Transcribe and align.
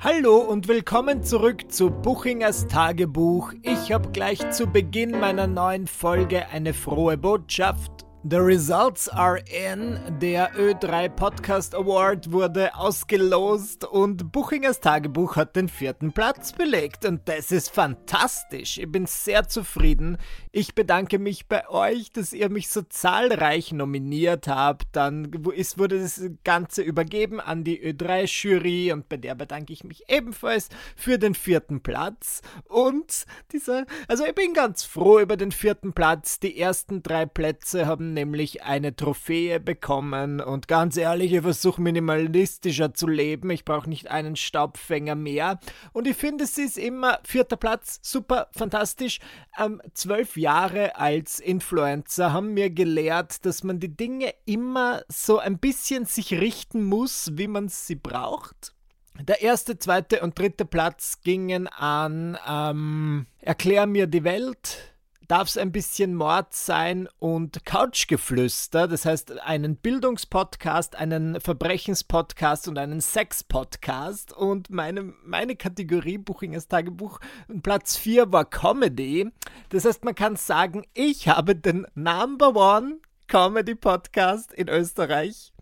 Hallo 0.00 0.36
und 0.36 0.68
willkommen 0.68 1.24
zurück 1.24 1.72
zu 1.72 1.90
Buchingers 1.90 2.68
Tagebuch. 2.68 3.52
Ich 3.62 3.90
habe 3.90 4.10
gleich 4.12 4.48
zu 4.52 4.68
Beginn 4.68 5.10
meiner 5.10 5.48
neuen 5.48 5.88
Folge 5.88 6.46
eine 6.50 6.72
frohe 6.72 7.18
Botschaft. 7.18 8.07
The 8.24 8.38
results 8.38 9.08
are 9.08 9.38
in. 9.46 9.96
Der 10.20 10.52
Ö3 10.56 11.08
Podcast 11.08 11.72
Award 11.72 12.32
wurde 12.32 12.74
ausgelost 12.74 13.84
und 13.84 14.32
Buchingers 14.32 14.80
Tagebuch 14.80 15.36
hat 15.36 15.54
den 15.54 15.68
vierten 15.68 16.10
Platz 16.10 16.52
belegt. 16.52 17.04
Und 17.04 17.28
das 17.28 17.52
ist 17.52 17.70
fantastisch. 17.70 18.78
Ich 18.78 18.90
bin 18.90 19.06
sehr 19.06 19.46
zufrieden. 19.48 20.18
Ich 20.50 20.74
bedanke 20.74 21.20
mich 21.20 21.46
bei 21.46 21.68
euch, 21.68 22.10
dass 22.10 22.32
ihr 22.32 22.50
mich 22.50 22.70
so 22.70 22.82
zahlreich 22.82 23.72
nominiert 23.72 24.48
habt. 24.48 24.88
Dann 24.96 25.30
ist, 25.54 25.78
wurde 25.78 26.00
das 26.00 26.20
Ganze 26.42 26.82
übergeben 26.82 27.38
an 27.38 27.62
die 27.62 27.80
Ö3-Jury 27.80 28.92
und 28.92 29.08
bei 29.08 29.16
der 29.16 29.36
bedanke 29.36 29.72
ich 29.72 29.84
mich 29.84 30.02
ebenfalls 30.08 30.70
für 30.96 31.20
den 31.20 31.36
vierten 31.36 31.82
Platz. 31.84 32.42
Und 32.64 33.26
dieser, 33.52 33.86
also 34.08 34.24
ich 34.24 34.34
bin 34.34 34.54
ganz 34.54 34.82
froh 34.82 35.20
über 35.20 35.36
den 35.36 35.52
vierten 35.52 35.92
Platz. 35.92 36.40
Die 36.40 36.58
ersten 36.58 37.04
drei 37.04 37.24
Plätze 37.24 37.86
haben 37.86 38.07
nämlich 38.14 38.62
eine 38.62 38.94
Trophäe 38.94 39.60
bekommen 39.60 40.40
und 40.40 40.68
ganz 40.68 40.96
ehrlich, 40.96 41.32
ich 41.32 41.42
versuche 41.42 41.80
minimalistischer 41.80 42.94
zu 42.94 43.06
leben. 43.06 43.50
Ich 43.50 43.64
brauche 43.64 43.88
nicht 43.88 44.10
einen 44.10 44.36
Staubfänger 44.36 45.14
mehr. 45.14 45.58
Und 45.92 46.06
ich 46.06 46.16
finde, 46.16 46.44
es 46.44 46.58
ist 46.58 46.78
immer 46.78 47.20
vierter 47.24 47.56
Platz, 47.56 48.00
super, 48.02 48.48
fantastisch. 48.52 49.18
Ähm, 49.58 49.80
zwölf 49.94 50.36
Jahre 50.36 50.96
als 50.96 51.40
Influencer 51.40 52.32
haben 52.32 52.54
mir 52.54 52.70
gelehrt, 52.70 53.44
dass 53.44 53.62
man 53.62 53.80
die 53.80 53.96
Dinge 53.96 54.34
immer 54.44 55.02
so 55.08 55.38
ein 55.38 55.58
bisschen 55.58 56.04
sich 56.04 56.32
richten 56.32 56.84
muss, 56.84 57.30
wie 57.34 57.48
man 57.48 57.68
sie 57.68 57.96
braucht. 57.96 58.74
Der 59.20 59.42
erste, 59.42 59.78
zweite 59.78 60.20
und 60.20 60.38
dritte 60.38 60.64
Platz 60.64 61.20
gingen 61.22 61.66
an 61.66 62.38
ähm, 62.46 63.26
Erklär 63.40 63.86
mir 63.86 64.06
die 64.06 64.24
Welt, 64.24 64.94
darf 65.28 65.48
es 65.48 65.58
ein 65.58 65.72
bisschen 65.72 66.14
Mord 66.14 66.54
sein 66.54 67.08
und 67.18 67.64
Couchgeflüster, 67.66 68.88
das 68.88 69.04
heißt 69.04 69.40
einen 69.40 69.76
Bildungspodcast, 69.76 70.96
einen 70.96 71.40
Verbrechenspodcast 71.40 72.66
und 72.66 72.78
einen 72.78 73.02
Sexpodcast. 73.02 74.32
Und 74.32 74.70
meine, 74.70 75.02
meine 75.22 75.54
Kategorie 75.54 76.18
Buchingers 76.18 76.68
Tagebuch, 76.68 77.20
Platz 77.62 77.96
4 77.96 78.32
war 78.32 78.46
Comedy. 78.46 79.30
Das 79.68 79.84
heißt, 79.84 80.04
man 80.04 80.14
kann 80.14 80.36
sagen, 80.36 80.86
ich 80.94 81.28
habe 81.28 81.54
den 81.54 81.86
Number 81.94 82.56
One 82.56 82.96
Comedy 83.28 83.74
Podcast 83.74 84.54
in 84.54 84.68
Österreich 84.68 85.52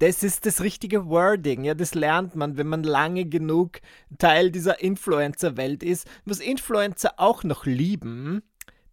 das 0.00 0.22
ist 0.22 0.46
das 0.46 0.60
richtige 0.60 1.08
Wording. 1.08 1.64
Ja, 1.64 1.74
das 1.74 1.94
lernt 1.94 2.36
man, 2.36 2.56
wenn 2.56 2.68
man 2.68 2.84
lange 2.84 3.24
genug 3.24 3.80
Teil 4.16 4.52
dieser 4.52 4.80
Influencer-Welt 4.80 5.82
ist. 5.82 6.06
Was 6.24 6.38
Influencer 6.38 7.14
auch 7.16 7.42
noch 7.42 7.66
lieben, 7.66 8.42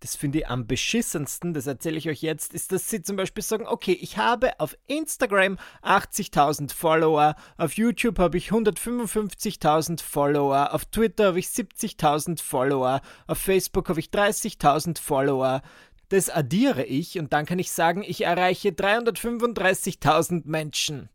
das 0.05 0.15
finde 0.15 0.37
ich 0.37 0.47
am 0.47 0.67
beschissensten, 0.67 1.55
das 1.55 1.65
erzähle 1.65 1.97
ich 1.97 2.07
euch 2.07 2.21
jetzt, 2.21 2.53
ist, 2.53 2.71
dass 2.71 2.91
sie 2.91 3.01
zum 3.01 3.15
Beispiel 3.15 3.43
sagen, 3.43 3.65
okay, 3.65 3.97
ich 3.99 4.19
habe 4.19 4.59
auf 4.59 4.77
Instagram 4.85 5.57
80.000 5.81 6.71
Follower, 6.71 7.33
auf 7.57 7.73
YouTube 7.73 8.19
habe 8.19 8.37
ich 8.37 8.51
155.000 8.51 10.03
Follower, 10.03 10.75
auf 10.75 10.85
Twitter 10.85 11.29
habe 11.29 11.39
ich 11.39 11.47
70.000 11.47 12.39
Follower, 12.39 13.01
auf 13.25 13.39
Facebook 13.39 13.89
habe 13.89 13.99
ich 13.99 14.09
30.000 14.09 15.01
Follower. 15.01 15.63
Das 16.09 16.29
addiere 16.29 16.83
ich 16.83 17.17
und 17.17 17.33
dann 17.33 17.47
kann 17.47 17.57
ich 17.57 17.71
sagen, 17.71 18.03
ich 18.05 18.25
erreiche 18.25 18.69
335.000 18.69 20.43
Menschen. 20.45 21.09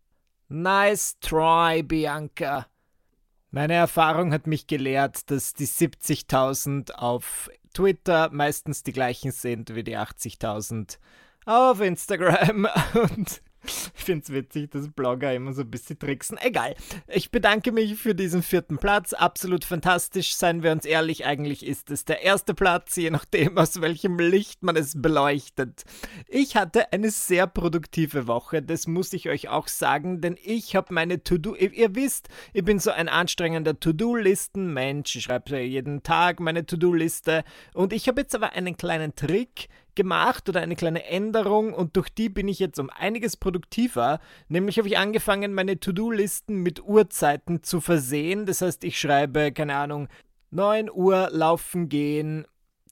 Nice 0.48 1.16
try, 1.20 1.84
Bianca. 1.84 2.66
Meine 3.52 3.74
Erfahrung 3.74 4.32
hat 4.32 4.48
mich 4.48 4.66
gelehrt, 4.66 5.30
dass 5.30 5.54
die 5.54 5.68
70.000 5.68 6.90
auf 6.90 7.50
Twitter 7.72 8.30
meistens 8.32 8.82
die 8.82 8.92
gleichen 8.92 9.32
sind 9.32 9.74
wie 9.74 9.84
die 9.84 9.96
80.000 9.96 10.98
auf 11.46 11.80
Instagram 11.80 12.68
und 13.16 13.42
ich 13.96 14.04
finde 14.04 14.22
es 14.24 14.32
witzig, 14.32 14.70
dass 14.70 14.88
Blogger 14.88 15.34
immer 15.34 15.52
so 15.52 15.62
ein 15.62 15.70
bisschen 15.70 15.98
tricksen. 15.98 16.38
Egal. 16.40 16.74
Ich 17.08 17.30
bedanke 17.30 17.72
mich 17.72 17.96
für 17.96 18.14
diesen 18.14 18.42
vierten 18.42 18.78
Platz. 18.78 19.12
Absolut 19.12 19.64
fantastisch. 19.64 20.34
Seien 20.34 20.62
wir 20.62 20.72
uns 20.72 20.84
ehrlich, 20.84 21.26
eigentlich 21.26 21.64
ist 21.64 21.90
es 21.90 22.04
der 22.04 22.22
erste 22.22 22.54
Platz, 22.54 22.96
je 22.96 23.10
nachdem, 23.10 23.58
aus 23.58 23.80
welchem 23.80 24.18
Licht 24.18 24.62
man 24.62 24.76
es 24.76 25.00
beleuchtet. 25.00 25.84
Ich 26.28 26.56
hatte 26.56 26.92
eine 26.92 27.10
sehr 27.10 27.46
produktive 27.46 28.26
Woche, 28.26 28.62
das 28.62 28.86
muss 28.86 29.12
ich 29.12 29.28
euch 29.28 29.48
auch 29.48 29.68
sagen, 29.68 30.20
denn 30.20 30.36
ich 30.42 30.76
habe 30.76 30.94
meine 30.94 31.22
To-Do. 31.22 31.54
Ihr, 31.54 31.72
ihr, 31.72 31.94
wisst, 31.94 32.28
ich 32.52 32.64
bin 32.64 32.78
so 32.78 32.90
ein 32.90 33.08
anstrengender 33.08 33.78
To-Do-Listen-Mensch. 33.78 35.16
Ich 35.16 35.24
schreibe 35.24 35.58
jeden 35.58 36.02
Tag 36.02 36.40
meine 36.40 36.66
To-Do-Liste. 36.66 37.44
Und 37.74 37.92
ich 37.92 38.08
habe 38.08 38.20
jetzt 38.20 38.34
aber 38.34 38.52
einen 38.52 38.76
kleinen 38.76 39.14
Trick 39.14 39.68
gemacht 39.94 40.48
oder 40.48 40.60
eine 40.60 40.76
kleine 40.76 41.04
Änderung 41.04 41.72
und 41.74 41.96
durch 41.96 42.08
die 42.08 42.28
bin 42.28 42.48
ich 42.48 42.58
jetzt 42.58 42.78
um 42.78 42.90
einiges 42.90 43.36
produktiver. 43.36 44.20
Nämlich 44.48 44.78
habe 44.78 44.88
ich 44.88 44.98
angefangen, 44.98 45.54
meine 45.54 45.78
To-Do-Listen 45.80 46.56
mit 46.56 46.82
Uhrzeiten 46.82 47.62
zu 47.62 47.80
versehen. 47.80 48.46
Das 48.46 48.60
heißt, 48.60 48.84
ich 48.84 48.98
schreibe, 48.98 49.52
keine 49.52 49.76
Ahnung, 49.76 50.08
9 50.50 50.90
Uhr 50.90 51.28
laufen 51.30 51.88
gehen, 51.88 52.46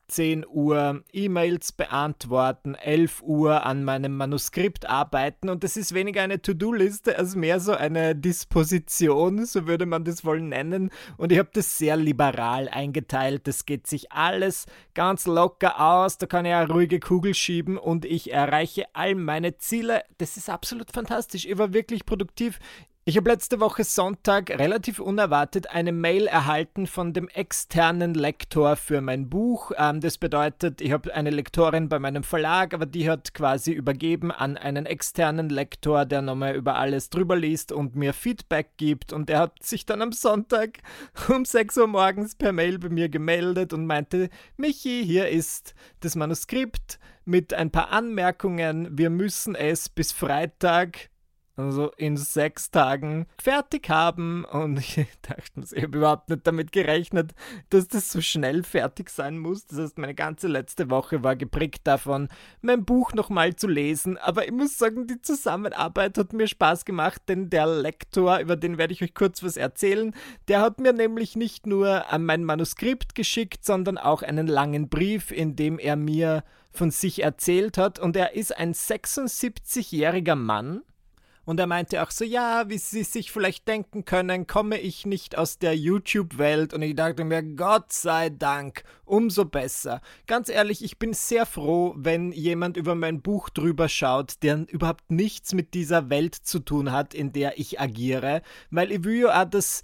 10 0.08 0.46
Uhr 0.46 1.02
E-Mails 1.12 1.72
beantworten, 1.72 2.74
11 2.74 3.22
Uhr 3.22 3.64
an 3.64 3.84
meinem 3.84 4.16
Manuskript 4.16 4.88
arbeiten 4.88 5.48
und 5.48 5.62
das 5.64 5.76
ist 5.76 5.94
weniger 5.94 6.22
eine 6.22 6.42
To-Do-Liste 6.42 7.16
als 7.19 7.36
mehr 7.36 7.60
so 7.60 7.72
eine 7.72 8.16
Disposition, 8.16 9.44
so 9.44 9.66
würde 9.66 9.86
man 9.86 10.04
das 10.04 10.24
wohl 10.24 10.41
nennen. 10.41 10.91
Und 11.16 11.32
ich 11.32 11.38
habe 11.38 11.50
das 11.52 11.78
sehr 11.78 11.96
liberal 11.96 12.69
eingeteilt. 12.69 13.46
Das 13.46 13.66
geht 13.66 13.86
sich 13.86 14.10
alles 14.12 14.66
ganz 14.94 15.26
locker 15.26 15.80
aus. 15.80 16.19
Da 16.19 16.26
kann 16.26 16.44
ich 16.44 16.52
eine 16.54 16.70
ruhige 16.70 17.00
Kugel 17.00 17.34
schieben 17.34 17.78
und 17.78 18.04
ich 18.04 18.32
erreiche 18.32 18.86
all 18.94 19.14
meine 19.14 19.58
Ziele. 19.58 20.02
Das 20.19 20.36
ist 20.36 20.48
absolut 20.48 20.90
fantastisch. 20.90 21.46
Ich 21.46 21.58
war 21.58 21.72
wirklich 21.72 22.06
produktiv. 22.06 22.58
Ich 23.08 23.16
habe 23.16 23.30
letzte 23.30 23.58
Woche 23.58 23.84
Sonntag 23.84 24.50
relativ 24.50 24.98
unerwartet 24.98 25.70
eine 25.70 25.92
Mail 25.92 26.26
erhalten 26.26 26.86
von 26.86 27.14
dem 27.14 27.26
externen 27.28 28.12
Lektor 28.12 28.76
für 28.76 29.00
mein 29.00 29.30
Buch. 29.30 29.72
Ähm, 29.78 30.02
das 30.02 30.19
bedeutet, 30.19 30.82
ich 30.82 30.92
habe 30.92 31.14
eine 31.14 31.30
Lektorin 31.30 31.88
bei 31.88 31.98
meinem 31.98 32.22
Verlag, 32.22 32.74
aber 32.74 32.84
die 32.84 33.08
hat 33.08 33.32
quasi 33.32 33.72
übergeben 33.72 34.30
an 34.30 34.58
einen 34.58 34.84
externen 34.84 35.48
Lektor, 35.48 36.04
der 36.04 36.20
nochmal 36.20 36.54
über 36.54 36.74
alles 36.74 37.08
drüber 37.08 37.34
liest 37.34 37.72
und 37.72 37.96
mir 37.96 38.12
Feedback 38.12 38.72
gibt. 38.76 39.14
Und 39.14 39.30
er 39.30 39.38
hat 39.38 39.62
sich 39.62 39.86
dann 39.86 40.02
am 40.02 40.12
Sonntag 40.12 40.80
um 41.30 41.46
6 41.46 41.78
Uhr 41.78 41.86
morgens 41.86 42.34
per 42.34 42.52
Mail 42.52 42.78
bei 42.78 42.90
mir 42.90 43.08
gemeldet 43.08 43.72
und 43.72 43.86
meinte, 43.86 44.28
Michi, 44.58 45.02
hier 45.02 45.30
ist 45.30 45.75
das 46.00 46.14
Manuskript 46.14 46.98
mit 47.25 47.54
ein 47.54 47.70
paar 47.70 47.90
Anmerkungen. 47.90 48.98
Wir 48.98 49.08
müssen 49.08 49.54
es 49.54 49.88
bis 49.88 50.12
Freitag 50.12 51.08
also 51.58 51.91
in 51.96 52.16
sechs 52.16 52.70
Tagen 52.70 53.26
fertig 53.41 53.91
haben. 53.91 54.44
Und 54.44 54.78
ich 54.78 54.94
dachte, 55.22 55.76
ich 55.76 55.82
habe 55.82 55.98
überhaupt 55.98 56.30
nicht 56.30 56.46
damit 56.46 56.70
gerechnet, 56.70 57.32
dass 57.70 57.88
das 57.88 58.12
so 58.12 58.20
schnell 58.20 58.62
fertig 58.62 59.10
sein 59.10 59.38
muss. 59.38 59.66
Das 59.66 59.78
heißt, 59.78 59.98
meine 59.98 60.14
ganze 60.14 60.46
letzte 60.46 60.88
Woche 60.88 61.24
war 61.24 61.34
geprägt 61.34 61.80
davon, 61.84 62.28
mein 62.60 62.84
Buch 62.84 63.12
nochmal 63.12 63.56
zu 63.56 63.66
lesen. 63.66 64.16
Aber 64.19 64.46
ich 64.46 64.52
muss 64.52 64.78
sagen, 64.78 65.08
die 65.08 65.20
Zusammenarbeit 65.20 66.16
hat 66.16 66.32
mir 66.32 66.46
Spaß 66.46 66.84
gemacht, 66.84 67.22
denn 67.28 67.50
der 67.50 67.66
Lektor, 67.66 68.38
über 68.38 68.56
den 68.56 68.78
werde 68.78 68.92
ich 68.92 69.02
euch 69.02 69.14
kurz 69.14 69.42
was 69.42 69.56
erzählen, 69.56 70.14
der 70.46 70.60
hat 70.60 70.78
mir 70.78 70.92
nämlich 70.92 71.34
nicht 71.34 71.66
nur 71.66 72.12
an 72.12 72.25
mein 72.25 72.44
Manuskript 72.44 73.16
geschickt, 73.16 73.64
sondern 73.64 73.98
auch 73.98 74.22
einen 74.22 74.46
langen 74.46 74.88
Brief, 74.88 75.32
in 75.32 75.56
dem 75.56 75.80
er 75.80 75.96
mir 75.96 76.44
von 76.70 76.92
sich 76.92 77.25
erzählt 77.25 77.78
hat. 77.78 77.98
Und 77.98 78.14
er 78.14 78.36
ist 78.36 78.56
ein 78.56 78.75
76-jähriger 78.75 80.36
Mann 80.36 80.82
und 81.48 81.59
er 81.59 81.66
meinte 81.66 82.03
auch 82.03 82.10
so, 82.10 82.26
ja, 82.26 82.69
wie 82.69 82.76
Sie 82.76 83.04
sich 83.04 83.32
vielleicht 83.32 83.66
denken 83.66 84.04
können, 84.04 84.47
komme 84.47 84.78
ich 84.78 85.06
nicht 85.06 85.38
aus 85.38 85.59
der 85.59 85.75
YouTube-Welt. 85.75 86.75
Und 86.75 86.82
ich 86.82 86.94
dachte 86.94 87.25
mir, 87.25 87.43
Gott 87.43 87.90
sei 87.90 88.28
Dank, 88.28 88.84
umso 89.06 89.46
besser. 89.46 90.02
Ganz 90.26 90.50
ehrlich, 90.50 90.84
ich 90.84 90.99
bin 90.99 91.14
sehr 91.14 91.46
froh, 91.46 91.94
wenn 91.96 92.32
jemand 92.32 92.76
über 92.76 92.94
mein 92.94 93.23
Buch 93.23 93.49
drüber 93.49 93.88
schaut, 93.88 94.43
der 94.43 94.67
überhaupt 94.69 95.11
nichts 95.11 95.55
mit 95.55 95.73
dieser 95.73 96.11
Welt 96.11 96.34
zu 96.34 96.58
tun 96.58 96.93
hat, 96.93 97.14
in 97.14 97.32
der 97.32 97.58
ich 97.58 97.81
agiere. 97.81 98.43
Weil 98.70 98.93
ich 98.93 99.05
will 99.05 99.20
ja 99.20 99.43
auch, 99.43 99.49
dass, 99.49 99.82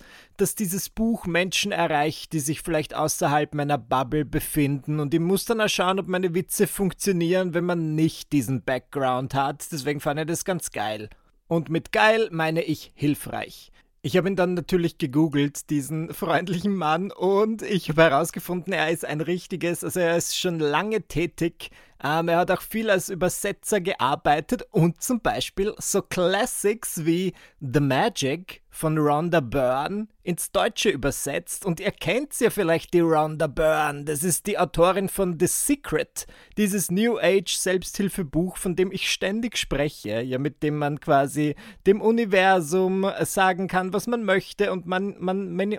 dieses 0.59 0.91
Buch 0.91 1.25
Menschen 1.25 1.73
erreicht, 1.73 2.35
die 2.35 2.41
sich 2.41 2.61
vielleicht 2.61 2.93
außerhalb 2.93 3.55
meiner 3.55 3.79
Bubble 3.79 4.27
befinden. 4.27 5.00
Und 5.00 5.15
ich 5.15 5.21
muss 5.21 5.47
dann 5.47 5.62
auch 5.62 5.71
schauen, 5.71 5.99
ob 5.99 6.09
meine 6.09 6.35
Witze 6.35 6.67
funktionieren, 6.67 7.55
wenn 7.55 7.65
man 7.65 7.94
nicht 7.94 8.33
diesen 8.33 8.62
Background 8.62 9.33
hat. 9.33 9.67
Deswegen 9.73 10.00
fand 10.00 10.21
ich 10.21 10.27
das 10.27 10.44
ganz 10.44 10.71
geil. 10.71 11.09
Und 11.46 11.69
mit 11.69 11.93
geil 11.93 12.29
meine 12.32 12.62
ich 12.62 12.93
hilfreich. 12.94 13.70
Ich 14.02 14.17
habe 14.19 14.29
ihn 14.29 14.37
dann 14.37 14.52
natürlich 14.52 14.99
gegoogelt, 14.99 15.70
diesen 15.70 16.12
freundlichen 16.12 16.75
Mann, 16.76 17.11
und 17.11 17.62
ich 17.62 17.88
habe 17.88 18.02
herausgefunden, 18.02 18.73
er 18.75 18.91
ist 18.91 19.05
ein 19.05 19.23
richtiges, 19.23 19.82
also 19.82 19.99
er 20.00 20.17
ist 20.17 20.38
schon 20.38 20.58
lange 20.58 21.02
tätig. 21.02 21.70
Ähm, 22.06 22.29
er 22.29 22.37
hat 22.41 22.51
auch 22.51 22.61
viel 22.61 22.91
als 22.91 23.09
Übersetzer 23.09 23.81
gearbeitet 23.81 24.67
und 24.73 25.03
zum 25.03 25.23
Beispiel 25.23 25.75
so 25.79 26.03
Classics 26.03 27.06
wie 27.06 27.33
The 27.61 27.81
Magic 27.81 28.61
von 28.69 28.99
Rhonda 28.99 29.41
Byrne 29.41 30.09
ins 30.23 30.53
Deutsche 30.53 30.91
übersetzt. 30.91 31.65
Und 31.65 31.81
ihr 31.81 31.93
kennt 31.93 32.39
ja 32.41 32.51
vielleicht 32.51 32.93
die 32.93 33.01
Rhonda 33.01 33.47
Byrne. 33.47 34.05
Das 34.05 34.23
ist 34.23 34.47
die 34.47 34.59
Autorin 34.59 35.09
von 35.09 35.39
The 35.41 35.47
Secret, 35.47 36.27
dieses 36.59 36.91
New 36.91 37.17
Age 37.19 37.56
Selbsthilfebuch, 37.56 38.59
von 38.59 38.77
dem 38.77 38.93
ich 38.93 39.11
ständig 39.11 39.56
spreche, 39.56 40.21
ja, 40.21 40.39
mit 40.39 40.62
dem 40.62 40.77
man 40.77 41.01
quasi 41.01 41.55
dem 41.87 42.03
Universum 42.03 43.11
sagen 43.23 43.67
kann, 43.67 43.95
was 43.95 44.06
man 44.06 44.25
möchte 44.25 44.73
und 44.73 44.85
man, 44.85 45.17
man, 45.21 45.55
man, 45.55 45.79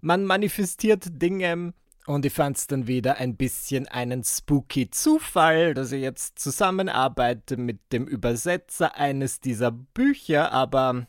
man 0.00 0.24
manifestiert 0.24 1.04
Dinge. 1.22 1.72
Und 2.06 2.26
ich 2.26 2.32
fand 2.32 2.58
es 2.58 2.66
dann 2.66 2.86
wieder 2.86 3.16
ein 3.16 3.36
bisschen 3.36 3.88
einen 3.88 4.24
spooky 4.24 4.90
Zufall, 4.90 5.72
dass 5.72 5.90
ich 5.90 6.02
jetzt 6.02 6.38
zusammenarbeite 6.38 7.56
mit 7.56 7.92
dem 7.92 8.06
Übersetzer 8.06 8.96
eines 8.96 9.40
dieser 9.40 9.70
Bücher, 9.70 10.52
aber 10.52 11.06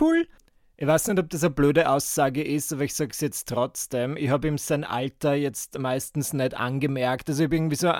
cool. 0.00 0.28
Ich 0.76 0.86
weiß 0.88 1.08
nicht, 1.08 1.18
ob 1.20 1.30
das 1.30 1.44
eine 1.44 1.54
blöde 1.54 1.88
Aussage 1.88 2.42
ist, 2.42 2.72
aber 2.72 2.82
ich 2.82 2.94
sage 2.94 3.10
es 3.12 3.20
jetzt 3.20 3.48
trotzdem. 3.48 4.16
Ich 4.16 4.30
habe 4.30 4.48
ihm 4.48 4.58
sein 4.58 4.82
Alter 4.82 5.34
jetzt 5.34 5.78
meistens 5.78 6.32
nicht 6.32 6.54
angemerkt. 6.54 7.28
Also 7.28 7.44
ich 7.44 7.50
bin 7.50 7.64
irgendwie 7.64 7.76
so, 7.76 7.92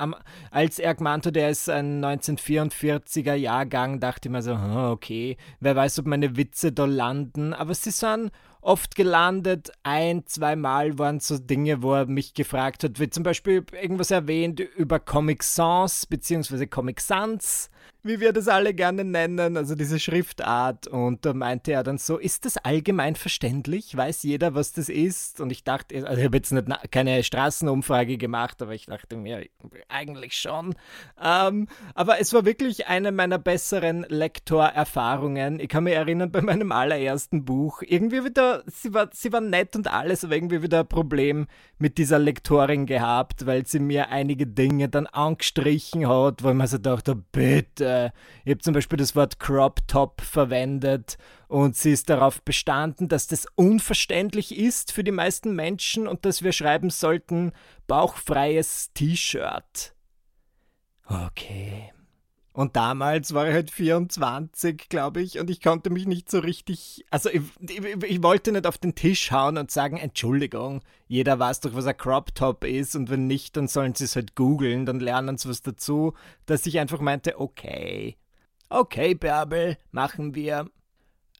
als 0.51 0.79
er 0.81 0.95
gemeint 0.95 1.27
hat, 1.27 1.37
er 1.37 1.51
ist 1.51 1.69
ein 1.69 2.05
1944er 2.05 3.35
Jahrgang, 3.35 4.01
dachte 4.01 4.29
ich 4.29 4.33
mir 4.33 4.43
so, 4.43 4.55
okay, 4.55 5.37
wer 5.61 5.77
weiß, 5.77 6.01
ob 6.01 6.07
meine 6.07 6.37
Witze 6.37 6.73
da 6.73 6.85
landen. 6.85 7.53
Aber 7.53 7.75
sie 7.75 7.93
sind 7.93 8.33
oft 8.63 8.95
gelandet. 8.95 9.73
Ein, 9.83 10.27
zweimal 10.27 10.99
waren 10.99 11.21
so 11.21 11.39
Dinge, 11.39 11.83
wo 11.83 11.95
er 11.95 12.07
mich 12.07 12.33
gefragt 12.33 12.85
hat, 12.85 12.99
wie 12.99 13.11
zum 13.11 13.25
Beispiel 13.25 13.65
irgendwas 13.73 14.11
erwähnt 14.11 14.61
über 14.61 14.99
Comic 14.99 15.43
Sans 15.43 16.07
bzw. 16.07 16.67
Comic 16.67 17.01
Sans 17.01 17.71
wie 18.05 18.19
wir 18.21 18.33
das 18.33 18.49
alle 18.49 18.75
gerne 18.75 19.05
nennen, 19.05 19.57
also 19.57 19.75
diese 19.75 20.01
Schriftart. 20.01 20.89
Und 20.89 21.25
da 21.25 21.35
meinte 21.35 21.73
er 21.73 21.85
dann 21.85 21.99
so, 21.99 22.19
ist 22.19 22.45
das 22.45 22.57
allgemein 22.57 23.15
verständlich? 23.15 23.97
Weiß 23.97 24.25
jeder, 24.25 24.55
was 24.55 24.73
das 24.73 24.89
ist? 24.89 25.41
Und 25.41 25.53
ich 25.53 25.63
dachte, 25.63 26.07
also 26.07 26.19
ich 26.19 26.25
habe 26.25 26.37
jetzt 26.37 26.53
nicht 26.53 26.69
keine 26.91 27.23
Straßenumfrage 27.23 28.19
gemacht, 28.19 28.61
aber 28.61 28.75
ich 28.75 28.87
dachte 28.87 29.17
mir, 29.17 29.47
eigentlich 29.89 30.35
schon. 30.35 30.75
Ähm, 31.23 31.69
aber 31.95 32.21
es 32.21 32.33
war 32.33 32.45
wirklich 32.45 32.89
eine 32.89 33.13
meiner 33.13 33.39
besseren 33.39 34.05
Lektorerfahrungen. 34.09 35.61
Ich 35.61 35.69
kann 35.69 35.85
mich 35.85 35.95
erinnern, 35.95 36.33
bei 36.33 36.41
meinem 36.41 36.73
allerersten 36.73 37.45
Buch, 37.45 37.83
irgendwie 37.87 38.25
wieder, 38.25 38.65
sie 38.67 38.93
war, 38.95 39.11
sie 39.13 39.33
war 39.33 39.41
nett 39.41 39.77
und 39.77 39.87
alles, 39.87 40.25
aber 40.25 40.35
irgendwie 40.35 40.63
wieder 40.63 40.81
ein 40.81 40.89
Problem 40.89 41.47
mit 41.79 41.99
dieser 41.99 42.19
Lektorin 42.19 42.87
gehabt, 42.87 43.47
weil 43.47 43.67
sie 43.67 43.79
mir 43.79 44.09
einige 44.09 44.47
Dinge 44.47 44.89
dann 44.89 45.07
angestrichen 45.07 46.09
hat, 46.09 46.41
ich 46.41 46.53
mir 46.53 46.67
so 46.67 46.79
dachte, 46.79 47.15
bitte, 47.15 47.92
äh, 47.93 48.11
ich 48.45 48.51
habe 48.51 48.61
zum 48.61 48.75
Beispiel 48.75 48.99
das 48.99 49.15
Wort 49.15 49.39
Crop 49.39 49.81
Top 49.87 50.21
verwendet 50.21 51.19
und 51.49 51.77
sie 51.77 51.93
ist 51.93 52.09
darauf 52.11 52.43
bestanden, 52.43 53.09
dass 53.09 53.27
das 53.27 53.47
unverständlich 53.55 54.57
ist 54.57 54.93
für 54.93 55.05
die 55.05 55.13
meisten 55.13 55.55
Menschen 55.55 56.07
und 56.07 56.25
dass 56.25 56.43
wir 56.43 56.53
schreiben 56.53 56.91
sollten 56.91 57.53
bauchfreies 57.87 58.91
T-Shirt. 58.95 59.95
Okay. 61.07 61.93
Und 62.53 62.77
damals 62.77 63.33
war 63.33 63.49
ich 63.49 63.55
halt 63.55 63.71
24, 63.71 64.91
glaube 64.91 65.23
ich, 65.23 65.39
und 65.39 65.49
ich 65.49 65.63
konnte 65.63 65.89
mich 65.89 66.07
nicht 66.07 66.31
so 66.31 66.39
richtig. 66.39 67.05
Also, 67.11 67.31
ich, 67.31 67.43
ich, 67.61 67.81
ich, 68.05 68.23
wollte 68.23 68.53
nicht 68.53 68.67
auf 68.67 68.77
den 68.77 68.95
Tisch 68.95 69.31
hauen 69.31 69.57
und 69.57 69.71
sagen: 69.71 69.97
Entschuldigung, 69.97 70.83
jeder 71.09 71.39
weiß 71.39 71.61
doch, 71.61 71.75
was 71.75 71.87
ein 71.87 71.97
Crop 71.97 72.35
Top 72.35 72.65
ist, 72.65 72.95
und 72.95 73.09
wenn 73.09 73.27
nicht, 73.27 73.57
dann 73.57 73.69
sollen 73.69 73.95
sie 73.95 74.05
es 74.05 74.17
halt 74.17 74.35
googeln, 74.35 74.85
dann 74.85 75.01
lernen 75.01 75.39
sie 75.39 75.49
was 75.49 75.63
dazu. 75.63 76.13
Dass 76.45 76.67
ich 76.67 76.79
einfach 76.79 77.01
meinte: 77.01 77.41
Okay, 77.41 78.17
okay, 78.69 79.15
Bärbel, 79.15 79.79
machen 79.91 80.35
wir. 80.35 80.69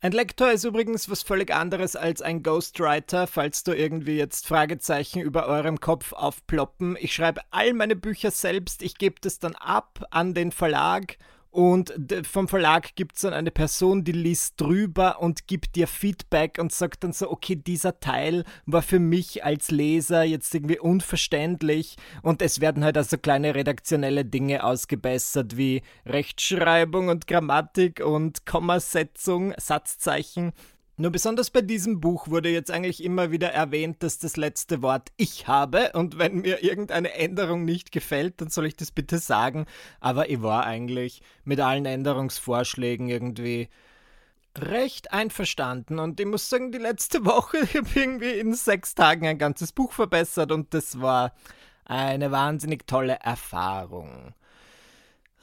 Ein 0.05 0.11
Lektor 0.11 0.51
ist 0.51 0.65
übrigens 0.65 1.09
was 1.09 1.23
völlig 1.23 1.55
anderes 1.55 1.95
als 1.95 2.23
ein 2.23 2.43
Ghostwriter, 2.43 3.29
falls 3.29 3.63
du 3.63 3.71
irgendwie 3.71 4.17
jetzt 4.17 4.49
Fragezeichen 4.49 5.21
über 5.21 5.47
eurem 5.47 5.79
Kopf 5.79 6.13
aufploppen. 6.13 6.97
Ich 6.99 7.15
schreibe 7.15 7.41
all 7.53 7.73
meine 7.73 7.95
Bücher 7.95 8.33
selbst, 8.33 8.83
ich 8.83 8.99
gebe 8.99 9.21
das 9.21 9.39
dann 9.39 9.55
ab 9.55 10.05
an 10.11 10.35
den 10.35 10.51
Verlag 10.51 11.19
und 11.53 11.93
vom 12.27 12.49
Verlag 12.49 12.95
gibt 12.97 13.17
es 13.17 13.23
dann 13.23 13.35
eine 13.35 13.51
Person, 13.51 14.05
die 14.05 14.13
liest 14.13 14.59
drüber 14.59 15.21
und 15.21 15.47
gibt 15.47 15.77
dir 15.77 15.87
Feedback 15.87 16.57
und 16.59 16.73
sagt 16.73 17.05
dann 17.05 17.13
so, 17.13 17.31
okay, 17.31 17.57
dieser 17.57 18.01
Teil 18.01 18.45
war 18.65 18.81
für 18.81 18.99
mich 18.99 19.45
als 19.45 19.71
Leser 19.71 20.23
jetzt 20.23 20.55
irgendwie 20.55 20.79
unverständlich. 20.79 21.97
Und 22.23 22.41
es 22.41 22.63
werden 22.63 22.85
halt 22.85 22.97
also 22.97 23.19
kleine 23.19 23.55
redaktionelle 23.55 24.25
Dinge 24.25 24.65
ausgebessert, 24.65 25.59
wie 25.59 25.83
Rechtschreibung 26.07 27.09
und 27.09 27.27
Grammatik 27.27 28.01
und 28.01 28.47
Kommasetzung, 28.47 29.53
Satzzeichen. 29.59 30.55
Nur 30.99 31.11
besonders 31.11 31.51
bei 31.51 31.63
diesem 31.63 32.01
Buch 32.01 32.29
wurde 32.29 32.51
jetzt 32.51 32.71
eigentlich 32.71 33.03
immer 33.03 33.31
wieder 33.31 33.49
erwähnt, 33.49 34.03
dass 34.03 34.19
das 34.19 34.37
letzte 34.37 34.83
Wort 34.83 35.11
ich 35.17 35.49
habe 35.49 35.93
und 35.95 36.19
wenn 36.19 36.43
mir 36.43 36.63
irgendeine 36.63 37.15
Änderung 37.15 37.65
nicht 37.65 37.93
gefällt, 37.93 38.41
dann 38.41 38.51
soll 38.51 38.67
ich 38.67 38.77
das 38.77 38.91
bitte 38.91 39.19
sagen. 39.19 39.67
Aber 40.01 40.29
ich 40.29 40.43
war 40.43 40.67
eigentlich 40.67 41.23
mit 41.45 41.61
allen 41.61 41.87
Änderungsvorschlägen 41.87 43.09
irgendwie 43.09 43.71
recht 44.59 45.15
einverstanden 45.15 45.99
und 45.99 46.21
ich 46.21 46.27
muss 46.27 46.51
sagen, 46.51 46.73
die 46.73 46.79
letzte 46.79 47.25
Woche 47.25 47.59
ich 47.63 47.75
habe 47.75 47.89
irgendwie 47.95 48.33
in 48.39 48.53
sechs 48.55 48.95
Tagen 48.95 49.27
ein 49.27 49.39
ganzes 49.39 49.73
Buch 49.73 49.93
verbessert 49.93 50.53
und 50.53 50.75
das 50.75 51.01
war 51.01 51.33
eine 51.87 52.31
wahnsinnig 52.31 52.87
tolle 52.87 53.19
Erfahrung. 53.23 54.35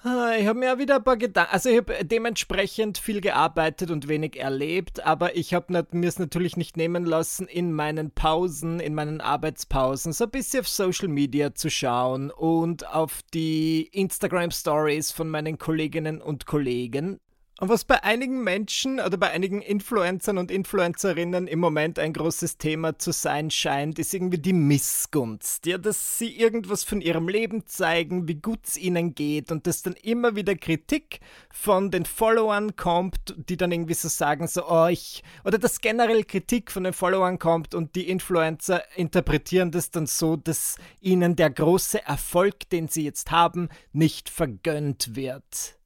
Ah, 0.02 0.32
ich 0.40 0.48
habe 0.48 0.58
mir 0.58 0.78
wieder 0.80 0.96
ein 0.96 1.04
paar 1.04 1.18
Gedanken, 1.18 1.52
also 1.52 1.68
ich 1.68 1.76
habe 1.76 2.06
dementsprechend 2.06 2.98
viel 2.98 3.20
gearbeitet 3.20 3.92
und 3.92 4.08
wenig 4.08 4.40
erlebt, 4.40 5.06
aber 5.06 5.36
ich 5.36 5.54
habe 5.54 5.86
mir 5.92 6.08
es 6.08 6.18
natürlich 6.18 6.56
nicht 6.56 6.78
nehmen 6.78 7.04
lassen, 7.04 7.48
in 7.50 7.74
meinen 7.74 8.12
Pausen, 8.12 8.80
in 8.80 8.96
meinen 8.96 9.20
Arbeitspausen 9.20 10.14
so 10.14 10.24
ein 10.24 10.30
bisschen 10.32 10.62
auf 10.62 10.70
Social 10.70 11.10
Media 11.10 11.54
zu 11.54 11.70
schauen 11.70 12.32
und 12.32 12.88
auf 12.88 13.20
die 13.34 13.90
Instagram 13.92 14.52
Stories 14.52 15.12
von 15.12 15.28
meinen 15.28 15.58
Kolleginnen 15.58 16.22
und 16.22 16.46
Kollegen. 16.46 17.20
Und 17.60 17.68
was 17.68 17.84
bei 17.84 18.02
einigen 18.06 18.42
Menschen 18.42 19.02
oder 19.02 19.18
bei 19.18 19.32
einigen 19.32 19.62
Influencern 19.62 20.38
und 20.38 20.50
Influencerinnen 20.50 21.46
im 21.46 21.60
Moment 21.60 22.00
ein 22.00 22.14
großes 22.14 22.58
Thema 22.58 22.98
zu 22.98 23.12
sein 23.12 23.52
scheint, 23.52 24.00
ist 24.00 24.14
irgendwie 24.14 24.38
die 24.38 24.54
Missgunst. 24.54 25.66
Ja, 25.66 25.78
dass 25.78 26.18
sie 26.18 26.40
irgendwas 26.40 26.86
von 26.86 27.02
ihrem 27.02 27.28
Leben 27.28 27.66
zeigen, 27.66 28.30
wie 28.30 28.36
gut 28.36 28.60
es 28.64 28.78
ihnen 28.78 29.14
geht 29.14 29.52
und 29.52 29.68
dass 29.68 29.82
dann 29.82 29.96
immer 29.96 30.38
wieder 30.38 30.56
Kritik 30.56 31.20
von 31.52 31.92
den 31.92 32.06
Followern 32.06 32.78
kommt, 32.78 33.36
die 33.50 33.58
dann 33.58 33.74
irgendwie 33.74 33.94
so 33.94 34.08
sagen, 34.08 34.48
so, 34.48 34.66
oh, 34.66 34.88
ich, 34.88 35.22
oder 35.44 35.58
dass 35.58 35.82
generell 35.82 36.24
Kritik 36.24 36.72
von 36.72 36.86
den 36.86 36.94
Followern 36.94 37.40
kommt 37.40 37.76
und 37.76 37.94
die 37.96 38.08
Influencer 38.08 38.84
interpretieren 38.96 39.72
das 39.72 39.92
dann 39.92 40.08
so, 40.08 40.38
dass 40.38 40.78
ihnen 41.02 41.36
der 41.36 41.50
große 41.50 42.06
Erfolg, 42.06 42.70
den 42.70 42.88
sie 42.88 43.04
jetzt 43.04 43.32
haben, 43.32 43.68
nicht 43.92 44.30
vergönnt 44.30 45.18
wird 45.18 45.79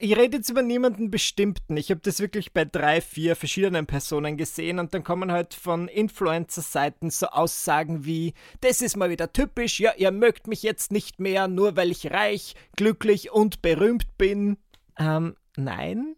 ich 0.00 0.16
rede 0.16 0.36
jetzt 0.36 0.48
über 0.48 0.62
niemanden 0.62 1.10
bestimmten. 1.10 1.76
Ich 1.76 1.90
habe 1.90 2.00
das 2.00 2.20
wirklich 2.20 2.52
bei 2.52 2.64
drei, 2.64 3.00
vier 3.00 3.34
verschiedenen 3.34 3.86
Personen 3.86 4.36
gesehen 4.36 4.78
und 4.78 4.94
dann 4.94 5.02
kommen 5.02 5.32
halt 5.32 5.54
von 5.54 5.88
Influencer-Seiten 5.88 7.10
so 7.10 7.26
Aussagen 7.26 8.04
wie: 8.04 8.34
Das 8.60 8.80
ist 8.80 8.96
mal 8.96 9.10
wieder 9.10 9.32
typisch, 9.32 9.80
ja, 9.80 9.92
ihr 9.96 10.12
mögt 10.12 10.46
mich 10.46 10.62
jetzt 10.62 10.92
nicht 10.92 11.18
mehr, 11.18 11.48
nur 11.48 11.76
weil 11.76 11.90
ich 11.90 12.12
reich, 12.12 12.54
glücklich 12.76 13.32
und 13.32 13.60
berühmt 13.60 14.16
bin. 14.18 14.56
Ähm, 14.98 15.34
nein. 15.56 16.14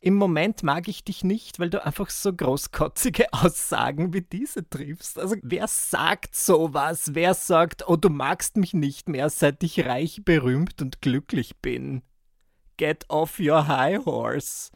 Im 0.00 0.16
Moment 0.16 0.62
mag 0.62 0.86
ich 0.88 1.02
dich 1.02 1.24
nicht, 1.24 1.58
weil 1.58 1.70
du 1.70 1.82
einfach 1.82 2.10
so 2.10 2.30
großkotzige 2.30 3.26
Aussagen 3.32 4.12
wie 4.12 4.20
diese 4.20 4.68
triffst. 4.68 5.18
Also 5.18 5.36
wer 5.42 5.66
sagt 5.68 6.34
sowas? 6.34 7.14
Wer 7.14 7.32
sagt, 7.32 7.88
oh, 7.88 7.96
du 7.96 8.10
magst 8.10 8.56
mich 8.56 8.74
nicht 8.74 9.08
mehr, 9.08 9.30
seit 9.30 9.62
ich 9.62 9.86
reich, 9.86 10.22
berühmt 10.24 10.82
und 10.82 11.00
glücklich 11.00 11.56
bin? 11.62 12.02
Get 12.76 13.04
off 13.08 13.38
your 13.38 13.66
high 13.66 14.04
horse. 14.04 14.70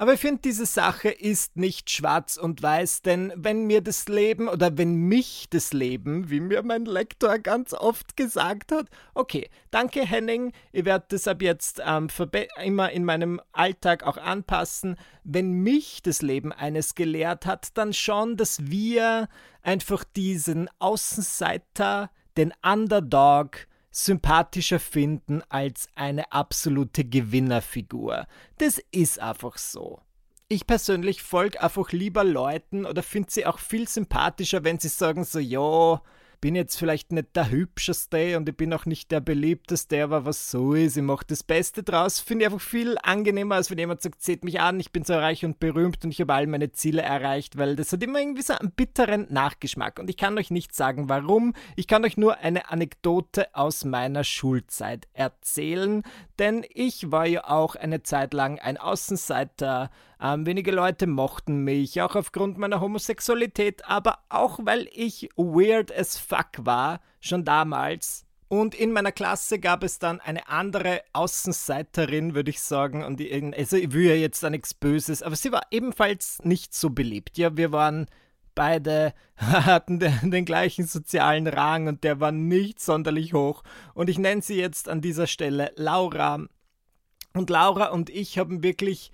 Aber 0.00 0.14
ich 0.14 0.20
finde, 0.20 0.40
diese 0.40 0.64
Sache 0.64 1.10
ist 1.10 1.58
nicht 1.58 1.90
schwarz 1.90 2.38
und 2.38 2.62
weiß, 2.62 3.02
denn 3.02 3.34
wenn 3.36 3.66
mir 3.66 3.82
das 3.82 4.08
Leben 4.08 4.48
oder 4.48 4.78
wenn 4.78 4.94
mich 4.94 5.48
das 5.50 5.74
Leben, 5.74 6.30
wie 6.30 6.40
mir 6.40 6.62
mein 6.62 6.86
Lektor 6.86 7.38
ganz 7.38 7.74
oft 7.74 8.16
gesagt 8.16 8.72
hat, 8.72 8.86
okay, 9.12 9.50
danke 9.70 10.00
Henning, 10.06 10.52
ich 10.72 10.86
werde 10.86 11.04
das 11.10 11.28
ab 11.28 11.42
jetzt 11.42 11.82
ähm, 11.84 12.08
immer 12.64 12.90
in 12.92 13.04
meinem 13.04 13.42
Alltag 13.52 14.04
auch 14.04 14.16
anpassen, 14.16 14.96
wenn 15.22 15.52
mich 15.52 16.00
das 16.00 16.22
Leben 16.22 16.50
eines 16.50 16.94
gelehrt 16.94 17.44
hat, 17.44 17.76
dann 17.76 17.92
schon, 17.92 18.38
dass 18.38 18.70
wir 18.70 19.28
einfach 19.60 20.04
diesen 20.04 20.70
Außenseiter, 20.78 22.10
den 22.38 22.54
Underdog, 22.62 23.66
sympathischer 23.90 24.78
finden 24.80 25.42
als 25.48 25.88
eine 25.94 26.32
absolute 26.32 27.04
Gewinnerfigur. 27.04 28.26
Das 28.58 28.80
ist 28.90 29.18
einfach 29.18 29.58
so. 29.58 30.00
Ich 30.48 30.66
persönlich 30.66 31.22
folge 31.22 31.62
einfach 31.62 31.92
lieber 31.92 32.24
Leuten 32.24 32.84
oder 32.84 33.02
finde 33.02 33.30
sie 33.30 33.46
auch 33.46 33.58
viel 33.58 33.88
sympathischer, 33.88 34.64
wenn 34.64 34.78
sie 34.78 34.88
sagen 34.88 35.24
so, 35.24 35.38
ja, 35.38 36.02
bin 36.40 36.54
jetzt 36.54 36.76
vielleicht 36.76 37.12
nicht 37.12 37.36
der 37.36 37.50
hübscheste 37.50 38.36
und 38.36 38.48
ich 38.48 38.56
bin 38.56 38.72
auch 38.72 38.86
nicht 38.86 39.10
der 39.10 39.20
beliebteste, 39.20 40.02
aber 40.02 40.24
was 40.24 40.50
so 40.50 40.74
ist, 40.74 40.96
ich 40.96 41.02
mache 41.02 41.26
das 41.26 41.42
Beste 41.42 41.82
draus. 41.82 42.20
Finde 42.20 42.44
ich 42.44 42.52
einfach 42.52 42.66
viel 42.66 42.96
angenehmer, 43.02 43.56
als 43.56 43.70
wenn 43.70 43.78
jemand 43.78 44.02
sagt, 44.02 44.22
seht 44.22 44.44
mich 44.44 44.60
an, 44.60 44.80
ich 44.80 44.92
bin 44.92 45.04
so 45.04 45.14
reich 45.14 45.44
und 45.44 45.60
berühmt 45.60 46.04
und 46.04 46.10
ich 46.12 46.20
habe 46.20 46.34
all 46.34 46.46
meine 46.46 46.72
Ziele 46.72 47.02
erreicht, 47.02 47.58
weil 47.58 47.76
das 47.76 47.92
hat 47.92 48.02
immer 48.02 48.20
irgendwie 48.20 48.42
so 48.42 48.54
einen 48.54 48.70
bitteren 48.70 49.26
Nachgeschmack. 49.30 49.98
Und 49.98 50.08
ich 50.08 50.16
kann 50.16 50.38
euch 50.38 50.50
nicht 50.50 50.74
sagen, 50.74 51.08
warum. 51.08 51.54
Ich 51.76 51.86
kann 51.86 52.04
euch 52.04 52.16
nur 52.16 52.38
eine 52.38 52.70
Anekdote 52.70 53.54
aus 53.54 53.84
meiner 53.84 54.24
Schulzeit 54.24 55.08
erzählen, 55.12 56.02
denn 56.38 56.64
ich 56.72 57.10
war 57.10 57.26
ja 57.26 57.48
auch 57.48 57.76
eine 57.76 58.02
Zeit 58.02 58.32
lang 58.32 58.58
ein 58.58 58.78
Außenseiter. 58.78 59.90
Ähm, 60.22 60.44
wenige 60.44 60.70
Leute 60.70 61.06
mochten 61.06 61.64
mich, 61.64 62.02
auch 62.02 62.14
aufgrund 62.14 62.58
meiner 62.58 62.80
Homosexualität, 62.80 63.86
aber 63.86 64.18
auch 64.28 64.58
weil 64.62 64.88
ich 64.92 65.30
weird 65.36 65.96
as 65.96 66.18
fuck 66.18 66.50
war, 66.58 67.00
schon 67.20 67.44
damals. 67.44 68.26
Und 68.48 68.74
in 68.74 68.92
meiner 68.92 69.12
Klasse 69.12 69.60
gab 69.60 69.84
es 69.84 69.98
dann 70.00 70.20
eine 70.20 70.48
andere 70.48 71.02
Außenseiterin, 71.12 72.34
würde 72.34 72.50
ich 72.50 72.60
sagen. 72.60 73.04
Und 73.04 73.20
die, 73.20 73.32
also 73.56 73.76
ich 73.76 73.92
will 73.92 74.08
ja 74.08 74.14
jetzt 74.14 74.42
da 74.42 74.50
nichts 74.50 74.74
Böses, 74.74 75.22
aber 75.22 75.36
sie 75.36 75.52
war 75.52 75.62
ebenfalls 75.70 76.40
nicht 76.42 76.74
so 76.74 76.90
beliebt. 76.90 77.38
Ja, 77.38 77.56
wir 77.56 77.70
waren 77.70 78.06
beide, 78.56 79.14
hatten 79.36 80.00
den, 80.00 80.32
den 80.32 80.44
gleichen 80.44 80.84
sozialen 80.84 81.46
Rang 81.46 81.86
und 81.86 82.04
der 82.04 82.20
war 82.20 82.32
nicht 82.32 82.80
sonderlich 82.80 83.32
hoch. 83.32 83.62
Und 83.94 84.10
ich 84.10 84.18
nenne 84.18 84.42
sie 84.42 84.58
jetzt 84.58 84.88
an 84.88 85.00
dieser 85.00 85.28
Stelle 85.28 85.72
Laura. 85.76 86.44
Und 87.32 87.50
Laura 87.50 87.86
und 87.90 88.10
ich 88.10 88.36
haben 88.36 88.64
wirklich 88.64 89.12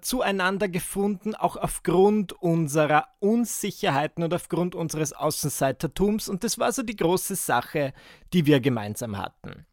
zueinander 0.00 0.68
gefunden, 0.68 1.34
auch 1.34 1.56
aufgrund 1.56 2.32
unserer 2.32 3.08
Unsicherheiten 3.20 4.24
und 4.24 4.32
aufgrund 4.32 4.74
unseres 4.74 5.12
Außenseitertums. 5.12 6.28
Und 6.28 6.42
das 6.42 6.58
war 6.58 6.72
so 6.72 6.82
die 6.82 6.96
große 6.96 7.36
Sache, 7.36 7.92
die 8.32 8.46
wir 8.46 8.60
gemeinsam 8.60 9.18
hatten. 9.18 9.66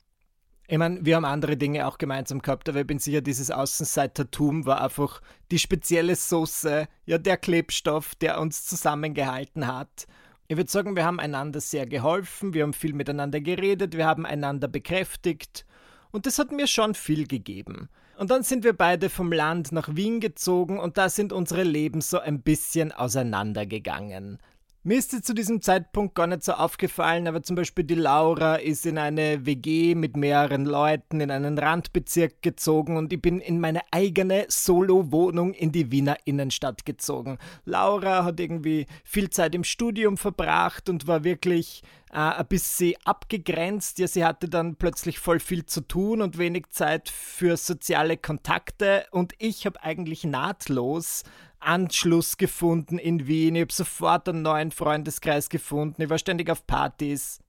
Ich 0.68 0.78
meine, 0.78 1.06
wir 1.06 1.18
haben 1.18 1.26
andere 1.26 1.58
Dinge 1.58 1.86
auch 1.86 1.98
gemeinsam 1.98 2.42
gehabt, 2.42 2.70
aber 2.70 2.80
ich 2.80 2.88
bin 2.88 3.00
sicher, 3.00 3.20
dieses 3.20 3.52
Außenseitertum 3.52 4.66
war 4.66 4.82
einfach 4.82 5.22
die 5.52 5.60
spezielle 5.60 6.16
Soße, 6.16 6.88
ja, 7.06 7.18
der 7.18 7.36
Klebstoff, 7.36 8.16
der 8.16 8.40
uns 8.40 8.66
zusammengehalten 8.66 9.68
hat. 9.68 10.08
Ich 10.48 10.58
würde 10.58 10.72
sagen, 10.72 10.96
wir 10.96 11.06
haben 11.06 11.20
einander 11.20 11.60
sehr 11.60 11.86
geholfen, 11.86 12.54
wir 12.54 12.64
haben 12.64 12.74
viel 12.74 12.94
miteinander 12.94 13.42
geredet, 13.42 13.98
wir 13.98 14.06
haben 14.06 14.26
einander 14.26 14.68
bekräftigt 14.68 15.66
und 16.12 16.26
das 16.26 16.40
hat 16.40 16.52
mir 16.52 16.68
schon 16.68 16.94
viel 16.94 17.28
gegeben. 17.28 17.90
Und 18.22 18.30
dann 18.30 18.44
sind 18.44 18.64
wir 18.64 18.74
beide 18.74 19.10
vom 19.10 19.32
Land 19.32 19.72
nach 19.72 19.96
Wien 19.96 20.20
gezogen 20.20 20.80
und 20.80 21.00
da 21.00 21.10
sind 21.10 21.34
unsere 21.34 21.64
Leben 21.64 22.02
so 22.02 22.20
ein 22.20 22.44
bisschen 22.44 22.92
auseinandergegangen. 22.92 24.38
Mir 24.84 24.98
ist 24.98 25.12
sie 25.12 25.22
zu 25.22 25.36
diesem 25.36 25.62
Zeitpunkt 25.62 26.16
gar 26.16 26.26
nicht 26.26 26.44
so 26.44 26.54
aufgefallen, 26.54 27.28
aber 27.28 27.44
zum 27.44 27.56
Beispiel 27.56 27.84
die 27.84 27.94
Laura 27.94 28.56
ist 28.56 28.84
in 28.88 28.98
eine 28.98 29.46
WG 29.46 29.94
mit 29.94 30.18
mehreren 30.18 30.66
Leuten 30.66 31.22
in 31.22 31.30
einen 31.30 31.60
Randbezirk 31.60 32.42
gezogen 32.42 32.98
und 32.98 33.14
ich 33.14 33.22
bin 33.22 33.40
in 33.42 33.60
meine 33.60 33.82
eigene 33.92 34.46
Solo-Wohnung 34.48 35.54
in 35.54 35.72
die 35.72 35.92
Wiener 35.92 36.18
Innenstadt 36.26 36.84
gezogen. 36.84 37.38
Laura 37.64 38.24
hat 38.24 38.40
irgendwie 38.40 38.88
viel 39.04 39.30
Zeit 39.30 39.54
im 39.54 39.64
Studium 39.64 40.18
verbracht 40.18 40.90
und 40.90 41.06
war 41.06 41.24
wirklich 41.24 41.84
äh, 42.12 42.18
ein 42.18 42.48
bisschen 42.48 42.96
abgegrenzt. 43.06 44.00
Ja, 44.00 44.08
sie 44.08 44.26
hatte 44.26 44.50
dann 44.50 44.78
plötzlich 44.78 45.20
voll 45.20 45.40
viel 45.40 45.64
zu 45.64 45.82
tun 45.82 46.24
und 46.24 46.40
wenig 46.40 46.72
Zeit 46.72 47.08
für 47.08 47.56
soziale 47.56 48.18
Kontakte 48.18 49.06
und 49.12 49.34
ich 49.38 49.68
habe 49.68 49.84
eigentlich 49.84 50.24
nahtlos 50.24 51.22
Anschluss 51.62 52.38
gefunden 52.38 52.98
in 52.98 53.28
Wien. 53.28 53.56
Ich 53.56 53.62
habe 53.62 53.74
sofort 53.74 54.28
einen 54.28 54.42
neuen 54.42 54.72
Freundeskreis 54.72 55.50
gefunden. 55.50 56.02
Ich 56.02 56.10
war 56.10 56.18
ständig 56.18 56.50
auf 56.50 56.68
Partys. 56.68 57.40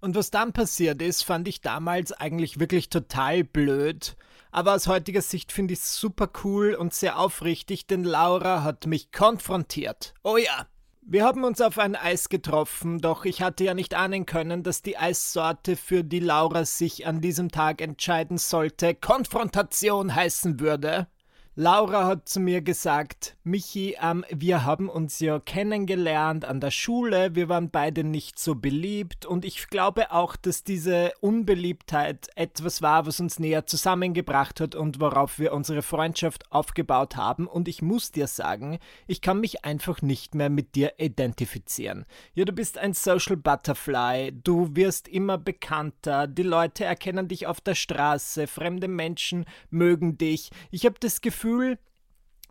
Und 0.00 0.16
was 0.16 0.30
dann 0.30 0.52
passiert 0.52 1.00
ist, 1.00 1.22
fand 1.22 1.46
ich 1.46 1.60
damals 1.60 2.12
eigentlich 2.12 2.58
wirklich 2.58 2.90
total 2.90 3.44
blöd. 3.44 4.16
Aber 4.50 4.74
aus 4.74 4.86
heutiger 4.86 5.22
Sicht 5.22 5.52
finde 5.52 5.74
ich 5.74 5.80
es 5.80 5.96
super 5.96 6.28
cool 6.44 6.74
und 6.74 6.92
sehr 6.92 7.18
aufrichtig, 7.18 7.86
denn 7.86 8.04
Laura 8.04 8.64
hat 8.64 8.86
mich 8.86 9.12
konfrontiert. 9.12 10.12
Oh 10.24 10.36
ja, 10.36 10.66
wir 11.00 11.24
haben 11.24 11.42
uns 11.44 11.60
auf 11.60 11.78
ein 11.78 11.96
Eis 11.96 12.28
getroffen, 12.28 12.98
doch 13.00 13.24
ich 13.24 13.42
hatte 13.42 13.64
ja 13.64 13.74
nicht 13.74 13.94
ahnen 13.94 14.24
können, 14.24 14.62
dass 14.62 14.82
die 14.82 14.96
Eissorte, 14.96 15.76
für 15.76 16.04
die 16.04 16.20
Laura 16.20 16.64
sich 16.64 17.06
an 17.06 17.20
diesem 17.20 17.50
Tag 17.50 17.80
entscheiden 17.80 18.38
sollte, 18.38 18.94
Konfrontation 18.94 20.14
heißen 20.14 20.60
würde. 20.60 21.08
Laura 21.54 22.06
hat 22.06 22.30
zu 22.30 22.40
mir 22.40 22.62
gesagt, 22.62 23.36
Michi, 23.44 23.94
ähm, 24.00 24.24
wir 24.30 24.64
haben 24.64 24.88
uns 24.88 25.20
ja 25.20 25.38
kennengelernt 25.38 26.46
an 26.46 26.60
der 26.60 26.70
Schule, 26.70 27.34
wir 27.34 27.50
waren 27.50 27.68
beide 27.68 28.04
nicht 28.04 28.38
so 28.38 28.54
beliebt. 28.54 29.26
Und 29.26 29.44
ich 29.44 29.68
glaube 29.68 30.12
auch, 30.12 30.34
dass 30.36 30.64
diese 30.64 31.12
Unbeliebtheit 31.20 32.28
etwas 32.36 32.80
war, 32.80 33.04
was 33.04 33.20
uns 33.20 33.38
näher 33.38 33.66
zusammengebracht 33.66 34.62
hat 34.62 34.74
und 34.74 34.98
worauf 34.98 35.38
wir 35.38 35.52
unsere 35.52 35.82
Freundschaft 35.82 36.50
aufgebaut 36.50 37.16
haben. 37.16 37.46
Und 37.46 37.68
ich 37.68 37.82
muss 37.82 38.12
dir 38.12 38.28
sagen, 38.28 38.78
ich 39.06 39.20
kann 39.20 39.38
mich 39.38 39.62
einfach 39.62 40.00
nicht 40.00 40.34
mehr 40.34 40.48
mit 40.48 40.74
dir 40.74 40.94
identifizieren. 40.96 42.06
Ja, 42.32 42.46
du 42.46 42.52
bist 42.52 42.78
ein 42.78 42.94
Social 42.94 43.36
Butterfly, 43.36 44.32
du 44.42 44.74
wirst 44.74 45.06
immer 45.06 45.36
bekannter, 45.36 46.26
die 46.28 46.44
Leute 46.44 46.86
erkennen 46.86 47.28
dich 47.28 47.46
auf 47.46 47.60
der 47.60 47.74
Straße, 47.74 48.46
fremde 48.46 48.88
Menschen 48.88 49.44
mögen 49.68 50.16
dich. 50.16 50.50
Ich 50.70 50.86
habe 50.86 50.96
das 50.98 51.20
Gefühl, 51.20 51.41
Gefühl, 51.42 51.78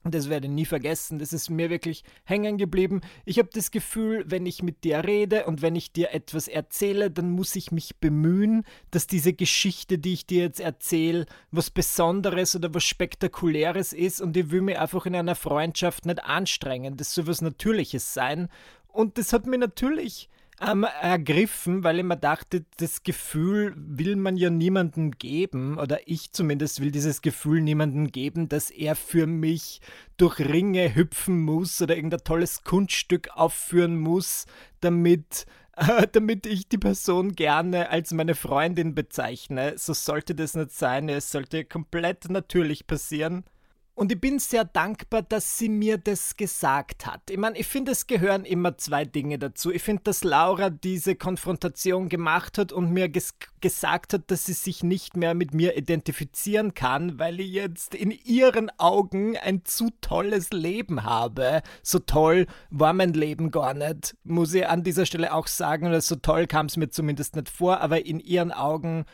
und 0.03 0.15
das 0.15 0.29
werde 0.29 0.48
ich 0.48 0.53
nie 0.53 0.65
vergessen, 0.65 1.19
das 1.19 1.31
ist 1.31 1.50
mir 1.50 1.69
wirklich 1.69 2.03
hängen 2.25 2.57
geblieben. 2.57 3.01
Ich 3.24 3.38
habe 3.38 3.50
das 3.53 3.71
Gefühl, 3.71 4.25
wenn 4.27 4.45
ich 4.45 4.63
mit 4.63 4.83
dir 4.83 5.03
rede 5.05 5.45
und 5.45 5.62
wenn 5.62 5.75
ich 5.75 5.93
dir 5.93 6.12
etwas 6.12 6.48
erzähle, 6.48 7.10
dann 7.10 7.29
muss 7.29 7.55
ich 7.55 7.71
mich 7.71 7.98
bemühen, 7.98 8.65
dass 8.89 9.05
diese 9.07 9.31
Geschichte, 9.31 10.00
die 10.00 10.13
ich 10.13 10.25
dir 10.25 10.41
jetzt 10.43 10.60
erzähle, 10.60 11.25
was 11.51 11.69
Besonderes 11.69 12.55
oder 12.55 12.74
was 12.74 12.83
Spektakuläres 12.83 13.93
ist 13.93 14.21
und 14.21 14.36
ich 14.36 14.50
will 14.50 14.62
mir 14.62 14.81
einfach 14.81 15.05
in 15.05 15.15
einer 15.15 15.36
Freundschaft 15.36 16.05
nicht 16.05 16.24
anstrengen. 16.24 16.98
Das 16.98 17.13
soll 17.13 17.27
was 17.27 17.41
Natürliches 17.41 18.13
sein. 18.13 18.50
Und 18.88 19.17
das 19.17 19.31
hat 19.31 19.45
mir 19.45 19.60
natürlich 19.60 20.29
ähm, 20.62 20.84
ergriffen, 21.01 21.84
weil 21.84 22.00
ich 22.00 22.06
mir 22.06 22.18
dachte, 22.18 22.65
das 22.77 23.03
Gefühl 23.03 23.74
will 23.75 24.15
man 24.15 24.38
ja 24.38 24.50
niemandem 24.50 25.12
geben, 25.12 25.77
oder 25.77 26.08
ich 26.08 26.32
zumindest 26.34 26.82
will 26.82 26.91
dieses 26.91 27.22
Gefühl 27.22 27.62
niemandem 27.62 28.12
geben, 28.12 28.48
dass 28.48 28.70
er 28.70 28.96
für 28.96 29.27
mich 29.27 29.82
durch 30.18 30.39
Ringe 30.39 30.94
hüpfen 30.96 31.41
muss 31.41 31.82
oder 31.82 31.96
irgendein 31.96 32.24
tolles 32.24 32.63
Kunststück 32.63 33.30
aufführen 33.36 33.98
muss, 33.98 34.46
damit 34.82 35.46
äh, 35.75 36.08
damit 36.12 36.46
ich 36.46 36.68
die 36.68 36.77
Person 36.77 37.34
gerne 37.34 37.89
als 37.89 38.12
meine 38.12 38.36
Freundin 38.36 38.94
bezeichne. 38.94 39.74
So 39.77 39.94
sollte 39.94 40.36
das 40.36 40.56
nicht 40.56 40.72
sein. 40.72 41.10
Es 41.10 41.32
sollte 41.32 41.65
komplett 41.65 42.30
natürlich 42.30 42.88
passieren. 42.88 43.44
Und 43.93 44.12
ich 44.12 44.19
bin 44.21 44.39
sehr 44.39 44.63
dankbar, 44.63 45.21
dass 45.21 45.57
sie 45.57 45.67
mir 45.67 45.98
das 45.98 46.38
gesagt 46.38 47.05
hat. 47.05 47.29
Ich 47.29 47.38
meine, 47.38 47.57
ich 47.57 47.67
finde, 47.67 47.91
es 47.91 48.07
gehören 48.07 48.45
immer 48.45 48.77
zwei 48.77 49.03
Dinge 49.03 49.38
dazu. 49.38 49.69
Ich 49.69 49.83
finde, 49.83 50.03
dass 50.03 50.24
Laura 50.24 50.69
diese 50.69 51.15
Konfrontation 51.15 52.07
gemacht 52.07 52.57
hat 52.57 52.71
und 52.71 52.91
mir 52.91 53.10
ges 53.10 53.36
gesagt 53.60 54.13
hat, 54.13 54.31
dass 54.31 54.45
sie 54.45 54.53
sich 54.53 54.81
nicht 54.81 55.17
mehr 55.17 55.36
mit 55.36 55.53
mir 55.53 55.77
identifizieren 55.77 56.74
kann, 56.74 57.19
weil 57.19 57.39
ich 57.39 57.51
jetzt 57.51 57.93
in 57.93 58.10
ihren 58.10 58.71
Augen 58.79 59.38
ein 59.38 59.65
zu 59.65 59.91
tolles 60.01 60.50
Leben 60.51 61.03
habe. 61.03 61.62
So 61.83 62.00
toll 62.00 62.48
war 62.71 62.93
mein 62.93 63.13
Leben 63.13 63.51
gar 63.51 63.75
nicht, 63.75 64.15
muss 64.24 64.53
ich 64.53 64.67
an 64.67 64.83
dieser 64.83 65.05
Stelle 65.05 65.33
auch 65.33 65.48
sagen. 65.48 65.86
Oder 65.86 66.01
so 66.01 66.15
toll 66.15 66.48
kam 66.48 66.67
es 66.67 66.77
mir 66.77 66.89
zumindest 66.89 67.36
nicht 67.36 67.50
vor, 67.50 67.81
aber 67.81 68.05
in 68.05 68.19
ihren 68.19 68.51
Augen 68.51 69.05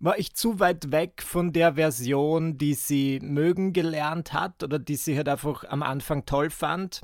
war 0.00 0.18
ich 0.18 0.34
zu 0.34 0.58
weit 0.58 0.90
weg 0.90 1.22
von 1.22 1.52
der 1.52 1.74
Version, 1.74 2.56
die 2.56 2.74
sie 2.74 3.20
mögen 3.22 3.72
gelernt 3.74 4.32
hat 4.32 4.64
oder 4.64 4.78
die 4.78 4.96
sie 4.96 5.16
halt 5.16 5.28
einfach 5.28 5.64
am 5.64 5.82
Anfang 5.82 6.24
toll 6.24 6.50
fand. 6.50 7.02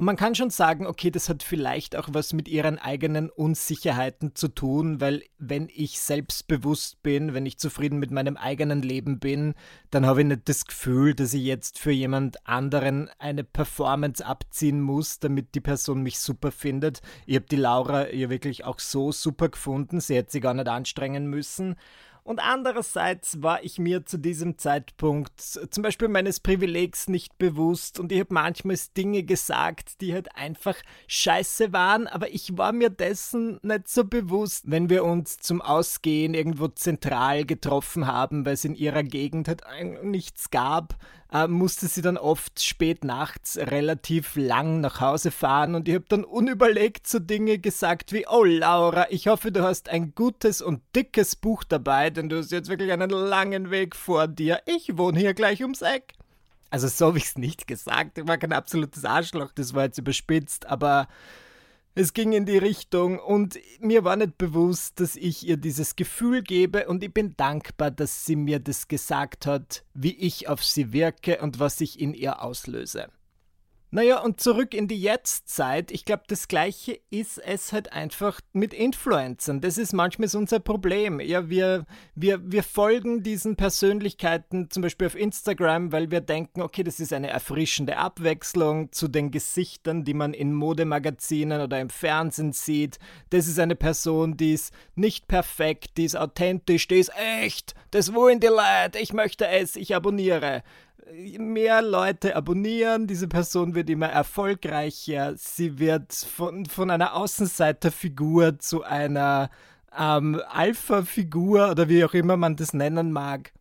Und 0.00 0.06
man 0.06 0.14
kann 0.14 0.36
schon 0.36 0.50
sagen, 0.50 0.86
okay, 0.86 1.10
das 1.10 1.28
hat 1.28 1.42
vielleicht 1.42 1.96
auch 1.96 2.08
was 2.12 2.32
mit 2.32 2.46
ihren 2.46 2.78
eigenen 2.78 3.30
Unsicherheiten 3.30 4.36
zu 4.36 4.46
tun, 4.46 5.00
weil 5.00 5.24
wenn 5.38 5.68
ich 5.74 5.98
selbstbewusst 5.98 7.02
bin, 7.02 7.34
wenn 7.34 7.46
ich 7.46 7.58
zufrieden 7.58 7.98
mit 7.98 8.12
meinem 8.12 8.36
eigenen 8.36 8.82
Leben 8.82 9.18
bin, 9.18 9.54
dann 9.90 10.06
habe 10.06 10.20
ich 10.20 10.28
nicht 10.28 10.48
das 10.48 10.66
Gefühl, 10.66 11.14
dass 11.14 11.34
ich 11.34 11.42
jetzt 11.42 11.80
für 11.80 11.90
jemand 11.90 12.46
anderen 12.46 13.10
eine 13.18 13.42
Performance 13.42 14.24
abziehen 14.24 14.80
muss, 14.80 15.18
damit 15.18 15.56
die 15.56 15.60
Person 15.60 16.04
mich 16.04 16.20
super 16.20 16.52
findet. 16.52 17.00
Ich 17.26 17.34
habe 17.34 17.46
die 17.46 17.56
Laura 17.56 18.08
ja 18.12 18.30
wirklich 18.30 18.64
auch 18.64 18.78
so 18.78 19.10
super 19.10 19.48
gefunden, 19.48 19.98
sie 19.98 20.14
hätte 20.14 20.30
sich 20.30 20.42
gar 20.42 20.54
nicht 20.54 20.68
anstrengen 20.68 21.26
müssen. 21.26 21.74
Und 22.28 22.40
andererseits 22.40 23.42
war 23.42 23.64
ich 23.64 23.78
mir 23.78 24.04
zu 24.04 24.18
diesem 24.18 24.58
Zeitpunkt 24.58 25.40
zum 25.40 25.82
Beispiel 25.82 26.08
meines 26.08 26.40
Privilegs 26.40 27.08
nicht 27.08 27.38
bewusst 27.38 27.98
und 27.98 28.12
ich 28.12 28.20
habe 28.20 28.34
manchmal 28.34 28.76
Dinge 28.98 29.22
gesagt, 29.22 30.02
die 30.02 30.12
halt 30.12 30.36
einfach 30.36 30.76
scheiße 31.06 31.72
waren, 31.72 32.06
aber 32.06 32.28
ich 32.28 32.58
war 32.58 32.72
mir 32.72 32.90
dessen 32.90 33.58
nicht 33.62 33.88
so 33.88 34.04
bewusst, 34.04 34.70
wenn 34.70 34.90
wir 34.90 35.04
uns 35.04 35.38
zum 35.38 35.62
Ausgehen 35.62 36.34
irgendwo 36.34 36.68
zentral 36.68 37.46
getroffen 37.46 38.06
haben, 38.06 38.44
weil 38.44 38.52
es 38.52 38.64
in 38.66 38.74
ihrer 38.74 39.04
Gegend 39.04 39.48
halt 39.48 39.62
nichts 40.04 40.50
gab 40.50 40.98
äh, 41.32 41.46
musste 41.46 41.88
sie 41.88 42.02
dann 42.02 42.16
oft 42.16 42.62
spät 42.62 43.04
nachts 43.04 43.58
relativ 43.58 44.36
lang 44.36 44.80
nach 44.80 45.00
Hause 45.00 45.30
fahren 45.30 45.74
und 45.74 45.88
ich 45.88 45.94
habe 45.94 46.06
dann 46.08 46.24
unüberlegt 46.24 47.06
so 47.06 47.18
Dinge 47.18 47.58
gesagt 47.58 48.12
wie, 48.12 48.26
oh 48.28 48.44
Laura, 48.44 49.06
ich 49.10 49.28
hoffe, 49.28 49.52
du 49.52 49.62
hast 49.62 49.88
ein 49.88 50.14
gutes 50.14 50.62
und 50.62 50.82
dickes 50.94 51.36
Buch 51.36 51.64
dabei, 51.64 52.10
denn 52.10 52.28
du 52.28 52.38
hast 52.38 52.52
jetzt 52.52 52.68
wirklich 52.68 52.92
einen 52.92 53.10
langen 53.10 53.70
Weg 53.70 53.94
vor 53.94 54.28
dir. 54.28 54.60
Ich 54.66 54.96
wohne 54.96 55.18
hier 55.18 55.34
gleich 55.34 55.62
ums 55.62 55.82
Eck. 55.82 56.14
Also 56.70 56.88
so 56.88 57.06
habe 57.06 57.18
ich 57.18 57.24
es 57.24 57.38
nicht 57.38 57.66
gesagt. 57.66 58.18
Ich 58.18 58.26
war 58.26 58.38
kein 58.38 58.52
absolutes 58.52 59.04
Arschloch, 59.04 59.52
das 59.54 59.74
war 59.74 59.84
jetzt 59.84 59.98
überspitzt, 59.98 60.66
aber 60.66 61.08
es 61.98 62.12
ging 62.12 62.32
in 62.32 62.46
die 62.46 62.58
Richtung 62.58 63.18
und 63.18 63.58
mir 63.80 64.04
war 64.04 64.14
nicht 64.14 64.38
bewusst, 64.38 65.00
dass 65.00 65.16
ich 65.16 65.48
ihr 65.48 65.56
dieses 65.56 65.96
Gefühl 65.96 66.42
gebe 66.42 66.86
und 66.86 67.02
ich 67.02 67.12
bin 67.12 67.36
dankbar, 67.36 67.90
dass 67.90 68.24
sie 68.24 68.36
mir 68.36 68.60
das 68.60 68.86
gesagt 68.86 69.46
hat, 69.46 69.84
wie 69.94 70.14
ich 70.14 70.48
auf 70.48 70.62
sie 70.62 70.92
wirke 70.92 71.40
und 71.40 71.58
was 71.58 71.80
ich 71.80 71.98
in 71.98 72.14
ihr 72.14 72.40
auslöse. 72.40 73.08
Naja, 73.90 74.20
und 74.20 74.38
zurück 74.38 74.74
in 74.74 74.86
die 74.86 75.00
Jetztzeit. 75.00 75.90
Ich 75.90 76.04
glaube, 76.04 76.24
das 76.26 76.46
Gleiche 76.46 77.00
ist 77.08 77.38
es 77.38 77.72
halt 77.72 77.90
einfach 77.90 78.42
mit 78.52 78.74
Influencern. 78.74 79.62
Das 79.62 79.78
ist 79.78 79.94
manchmal 79.94 80.28
unser 80.34 80.60
Problem. 80.60 81.20
Ja, 81.20 81.48
wir, 81.48 81.86
wir, 82.14 82.38
wir 82.52 82.62
folgen 82.62 83.22
diesen 83.22 83.56
Persönlichkeiten 83.56 84.68
zum 84.70 84.82
Beispiel 84.82 85.06
auf 85.06 85.14
Instagram, 85.14 85.90
weil 85.90 86.10
wir 86.10 86.20
denken, 86.20 86.60
okay, 86.60 86.82
das 86.82 87.00
ist 87.00 87.14
eine 87.14 87.28
erfrischende 87.28 87.96
Abwechslung 87.96 88.92
zu 88.92 89.08
den 89.08 89.30
Gesichtern, 89.30 90.04
die 90.04 90.14
man 90.14 90.34
in 90.34 90.52
Modemagazinen 90.52 91.62
oder 91.62 91.80
im 91.80 91.88
Fernsehen 91.88 92.52
sieht. 92.52 92.98
Das 93.30 93.46
ist 93.46 93.58
eine 93.58 93.74
Person, 93.74 94.36
die 94.36 94.52
ist 94.52 94.74
nicht 94.96 95.28
perfekt, 95.28 95.92
die 95.96 96.04
ist 96.04 96.16
authentisch, 96.16 96.88
die 96.88 96.98
ist 96.98 97.12
echt. 97.42 97.74
Das 97.90 98.12
wollen 98.12 98.40
die 98.40 98.48
Leute. 98.48 98.98
Ich 98.98 99.14
möchte 99.14 99.48
es, 99.48 99.76
ich 99.76 99.96
abonniere 99.96 100.62
mehr 101.38 101.82
Leute 101.82 102.36
abonnieren, 102.36 103.06
diese 103.06 103.28
Person 103.28 103.74
wird 103.74 103.90
immer 103.90 104.08
erfolgreicher, 104.08 105.34
sie 105.36 105.78
wird 105.78 106.12
von, 106.12 106.66
von 106.66 106.90
einer 106.90 107.14
Außenseiterfigur 107.14 108.58
zu 108.58 108.82
einer 108.82 109.50
ähm, 109.96 110.40
Alpha-Figur 110.48 111.70
oder 111.70 111.88
wie 111.88 112.04
auch 112.04 112.14
immer 112.14 112.36
man 112.36 112.56
das 112.56 112.72
nennen 112.72 113.12
mag. 113.12 113.52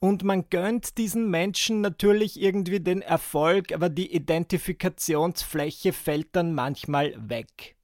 Und 0.00 0.24
man 0.24 0.48
gönnt 0.48 0.96
diesen 0.96 1.28
Menschen 1.28 1.82
natürlich 1.82 2.40
irgendwie 2.40 2.80
den 2.80 3.02
Erfolg, 3.02 3.72
aber 3.72 3.90
die 3.90 4.14
Identifikationsfläche 4.14 5.92
fällt 5.92 6.28
dann 6.32 6.54
manchmal 6.54 7.14
weg. 7.18 7.76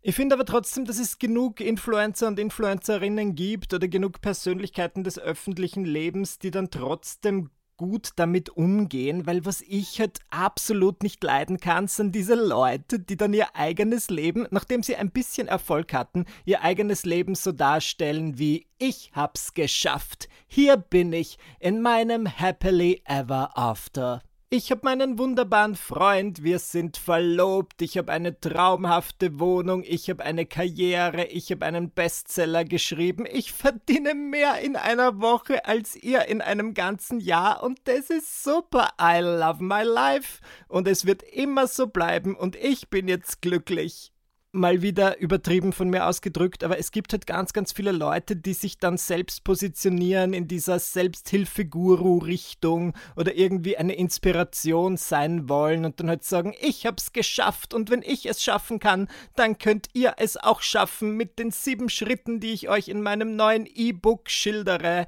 Ich 0.00 0.14
finde 0.14 0.36
aber 0.36 0.46
trotzdem, 0.46 0.86
dass 0.86 0.98
es 0.98 1.18
genug 1.18 1.60
Influencer 1.60 2.28
und 2.28 2.38
Influencerinnen 2.38 3.34
gibt 3.34 3.74
oder 3.74 3.88
genug 3.88 4.22
Persönlichkeiten 4.22 5.04
des 5.04 5.18
öffentlichen 5.18 5.84
Lebens, 5.84 6.38
die 6.38 6.50
dann 6.50 6.70
trotzdem 6.70 7.50
gut 7.78 8.10
damit 8.16 8.50
umgehen, 8.50 9.26
weil 9.26 9.46
was 9.46 9.62
ich 9.62 9.98
halt 10.00 10.18
absolut 10.28 11.02
nicht 11.02 11.24
leiden 11.24 11.58
kann, 11.58 11.88
sind 11.88 12.14
diese 12.14 12.34
Leute, 12.34 12.98
die 12.98 13.16
dann 13.16 13.32
ihr 13.32 13.56
eigenes 13.56 14.10
Leben, 14.10 14.46
nachdem 14.50 14.82
sie 14.82 14.96
ein 14.96 15.10
bisschen 15.10 15.48
Erfolg 15.48 15.94
hatten, 15.94 16.26
ihr 16.44 16.62
eigenes 16.62 17.06
Leben 17.06 17.34
so 17.34 17.52
darstellen 17.52 18.38
wie 18.38 18.66
ich 18.76 19.12
hab's 19.14 19.54
geschafft. 19.54 20.28
Hier 20.46 20.76
bin 20.76 21.14
ich 21.14 21.38
in 21.60 21.80
meinem 21.80 22.26
happily 22.26 23.00
ever 23.06 23.56
after. 23.56 24.22
Ich 24.50 24.70
habe 24.70 24.80
meinen 24.84 25.18
wunderbaren 25.18 25.76
Freund, 25.76 26.42
wir 26.42 26.58
sind 26.58 26.96
verlobt, 26.96 27.82
ich 27.82 27.98
habe 27.98 28.10
eine 28.10 28.40
traumhafte 28.40 29.38
Wohnung, 29.38 29.84
ich 29.86 30.08
habe 30.08 30.24
eine 30.24 30.46
Karriere, 30.46 31.26
ich 31.26 31.50
habe 31.50 31.66
einen 31.66 31.90
Bestseller 31.90 32.64
geschrieben, 32.64 33.26
ich 33.30 33.52
verdiene 33.52 34.14
mehr 34.14 34.58
in 34.60 34.76
einer 34.76 35.20
Woche 35.20 35.66
als 35.66 35.96
ihr 35.96 36.24
in 36.28 36.40
einem 36.40 36.72
ganzen 36.72 37.20
Jahr 37.20 37.62
und 37.62 37.80
das 37.84 38.08
ist 38.08 38.42
super. 38.42 38.88
I 38.98 39.18
love 39.20 39.62
my 39.62 39.82
life. 39.82 40.40
Und 40.66 40.88
es 40.88 41.04
wird 41.04 41.22
immer 41.24 41.66
so 41.66 41.86
bleiben 41.86 42.34
und 42.34 42.56
ich 42.56 42.88
bin 42.88 43.06
jetzt 43.06 43.42
glücklich 43.42 44.12
mal 44.52 44.82
wieder 44.82 45.18
übertrieben 45.18 45.72
von 45.72 45.88
mir 45.90 46.06
ausgedrückt, 46.06 46.62
aber 46.64 46.78
es 46.78 46.90
gibt 46.90 47.12
halt 47.12 47.26
ganz, 47.26 47.52
ganz 47.52 47.72
viele 47.72 47.92
Leute, 47.92 48.34
die 48.34 48.54
sich 48.54 48.78
dann 48.78 48.96
selbst 48.96 49.44
positionieren 49.44 50.32
in 50.32 50.48
dieser 50.48 50.78
Selbsthilfeguru-Richtung 50.78 52.94
oder 53.16 53.34
irgendwie 53.34 53.76
eine 53.76 53.92
Inspiration 53.94 54.96
sein 54.96 55.50
wollen 55.50 55.84
und 55.84 56.00
dann 56.00 56.08
halt 56.08 56.24
sagen, 56.24 56.54
ich 56.60 56.86
hab's 56.86 57.12
geschafft 57.12 57.74
und 57.74 57.90
wenn 57.90 58.00
ich 58.02 58.24
es 58.26 58.42
schaffen 58.42 58.78
kann, 58.78 59.08
dann 59.36 59.58
könnt 59.58 59.88
ihr 59.92 60.14
es 60.16 60.38
auch 60.38 60.62
schaffen 60.62 61.14
mit 61.16 61.38
den 61.38 61.50
sieben 61.50 61.90
Schritten, 61.90 62.40
die 62.40 62.52
ich 62.52 62.70
euch 62.70 62.88
in 62.88 63.02
meinem 63.02 63.36
neuen 63.36 63.66
E-Book 63.66 64.30
schildere. 64.30 65.06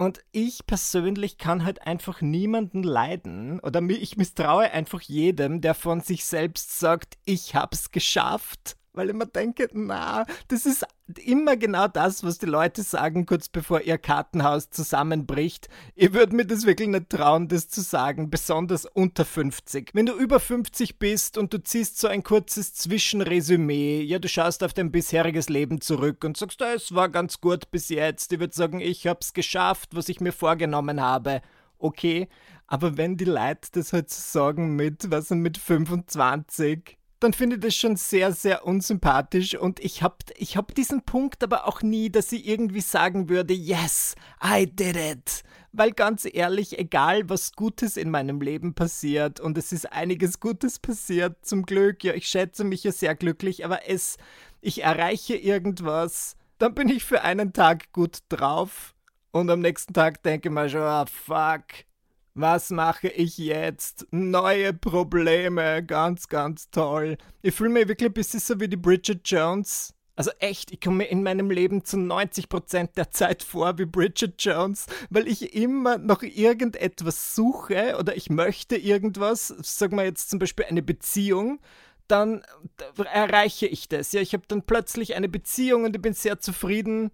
Und 0.00 0.20
ich 0.32 0.64
persönlich 0.64 1.36
kann 1.36 1.62
halt 1.62 1.86
einfach 1.86 2.22
niemanden 2.22 2.82
leiden 2.82 3.60
oder 3.60 3.82
ich 3.82 4.16
misstraue 4.16 4.70
einfach 4.70 5.02
jedem, 5.02 5.60
der 5.60 5.74
von 5.74 6.00
sich 6.00 6.24
selbst 6.24 6.78
sagt, 6.78 7.18
ich 7.26 7.54
hab's 7.54 7.90
geschafft. 7.90 8.78
Weil 8.94 9.10
ich 9.10 9.14
mir 9.14 9.26
denke, 9.26 9.68
na, 9.74 10.24
das 10.48 10.64
ist 10.64 10.86
immer 11.18 11.56
genau 11.56 11.88
das, 11.88 12.22
was 12.22 12.38
die 12.38 12.46
Leute 12.46 12.82
sagen, 12.82 13.26
kurz 13.26 13.48
bevor 13.48 13.80
ihr 13.80 13.98
Kartenhaus 13.98 14.70
zusammenbricht. 14.70 15.68
Ihr 15.94 16.14
würdet 16.14 16.32
mir 16.32 16.44
das 16.46 16.66
wirklich 16.66 16.88
nicht 16.88 17.10
trauen, 17.10 17.48
das 17.48 17.68
zu 17.68 17.80
sagen, 17.80 18.30
besonders 18.30 18.86
unter 18.86 19.24
50. 19.24 19.90
Wenn 19.94 20.06
du 20.06 20.14
über 20.14 20.40
50 20.40 20.98
bist 20.98 21.38
und 21.38 21.52
du 21.52 21.62
ziehst 21.62 21.98
so 21.98 22.08
ein 22.08 22.22
kurzes 22.22 22.74
Zwischenresümee, 22.74 24.02
ja, 24.02 24.18
du 24.18 24.28
schaust 24.28 24.62
auf 24.62 24.72
dein 24.72 24.92
bisheriges 24.92 25.48
Leben 25.48 25.80
zurück 25.80 26.24
und 26.24 26.36
sagst, 26.36 26.60
es 26.60 26.94
war 26.94 27.08
ganz 27.08 27.40
gut 27.40 27.70
bis 27.70 27.88
jetzt. 27.88 28.32
Ich 28.32 28.40
würde 28.40 28.54
sagen, 28.54 28.80
ich 28.80 29.06
hab's 29.06 29.32
geschafft, 29.32 29.90
was 29.94 30.08
ich 30.08 30.20
mir 30.20 30.32
vorgenommen 30.32 31.00
habe. 31.00 31.42
Okay, 31.78 32.28
aber 32.66 32.96
wenn 32.96 33.16
die 33.16 33.24
Leute 33.24 33.68
das 33.72 33.92
halt 33.92 34.10
sagen 34.10 34.76
mit, 34.76 35.10
was 35.10 35.28
sind 35.28 35.40
mit 35.40 35.58
25, 35.58 36.99
dann 37.20 37.34
finde 37.34 37.56
ich 37.56 37.62
das 37.62 37.74
schon 37.74 37.96
sehr, 37.96 38.32
sehr 38.32 38.66
unsympathisch. 38.66 39.54
Und 39.54 39.78
ich 39.80 40.02
habe 40.02 40.16
ich 40.36 40.56
hab 40.56 40.74
diesen 40.74 41.02
Punkt 41.02 41.44
aber 41.44 41.68
auch 41.68 41.82
nie, 41.82 42.10
dass 42.10 42.32
ich 42.32 42.48
irgendwie 42.48 42.80
sagen 42.80 43.28
würde, 43.28 43.54
yes, 43.54 44.14
I 44.42 44.66
did 44.66 44.96
it. 44.96 45.42
Weil 45.72 45.92
ganz 45.92 46.26
ehrlich, 46.30 46.78
egal 46.78 47.28
was 47.28 47.52
Gutes 47.52 47.96
in 47.96 48.10
meinem 48.10 48.40
Leben 48.40 48.74
passiert 48.74 49.38
und 49.38 49.56
es 49.56 49.70
ist 49.70 49.92
einiges 49.92 50.40
Gutes 50.40 50.80
passiert, 50.80 51.44
zum 51.46 51.64
Glück, 51.64 52.02
ja, 52.02 52.14
ich 52.14 52.26
schätze 52.26 52.64
mich 52.64 52.82
ja 52.82 52.90
sehr 52.90 53.14
glücklich, 53.14 53.64
aber 53.64 53.88
es, 53.88 54.16
ich 54.60 54.82
erreiche 54.82 55.36
irgendwas, 55.36 56.36
dann 56.58 56.74
bin 56.74 56.88
ich 56.88 57.04
für 57.04 57.22
einen 57.22 57.52
Tag 57.52 57.92
gut 57.92 58.18
drauf. 58.30 58.94
Und 59.30 59.48
am 59.48 59.60
nächsten 59.60 59.94
Tag 59.94 60.22
denke 60.24 60.48
ich 60.48 60.54
mir 60.54 60.68
schon, 60.68 60.80
ah, 60.80 61.06
fuck, 61.06 61.62
was 62.34 62.70
mache 62.70 63.08
ich 63.08 63.38
jetzt? 63.38 64.06
Neue 64.10 64.72
Probleme, 64.72 65.84
ganz, 65.84 66.28
ganz 66.28 66.70
toll. 66.70 67.16
Ich 67.42 67.54
fühle 67.54 67.70
mich 67.70 67.88
wirklich 67.88 68.10
ein 68.10 68.14
bisschen 68.14 68.40
so 68.40 68.60
wie 68.60 68.68
die 68.68 68.76
Bridget 68.76 69.28
Jones. 69.28 69.94
Also 70.16 70.32
echt, 70.38 70.70
ich 70.70 70.80
komme 70.80 71.04
in 71.04 71.22
meinem 71.22 71.50
Leben 71.50 71.84
zu 71.84 71.96
90% 71.96 72.94
der 72.94 73.10
Zeit 73.10 73.42
vor 73.42 73.78
wie 73.78 73.86
Bridget 73.86 74.34
Jones, 74.38 74.86
weil 75.08 75.26
ich 75.26 75.54
immer 75.54 75.96
noch 75.96 76.22
irgendetwas 76.22 77.34
suche 77.34 77.96
oder 77.98 78.14
ich 78.14 78.28
möchte 78.28 78.76
irgendwas, 78.76 79.48
sagen 79.62 79.96
wir 79.96 80.04
jetzt 80.04 80.28
zum 80.28 80.38
Beispiel 80.38 80.66
eine 80.66 80.82
Beziehung, 80.82 81.58
dann 82.06 82.42
erreiche 82.96 83.66
ich 83.66 83.88
das. 83.88 84.12
Ja, 84.12 84.20
ich 84.20 84.34
habe 84.34 84.44
dann 84.46 84.62
plötzlich 84.62 85.14
eine 85.14 85.28
Beziehung 85.28 85.84
und 85.84 85.96
ich 85.96 86.02
bin 86.02 86.12
sehr 86.12 86.38
zufrieden 86.38 87.12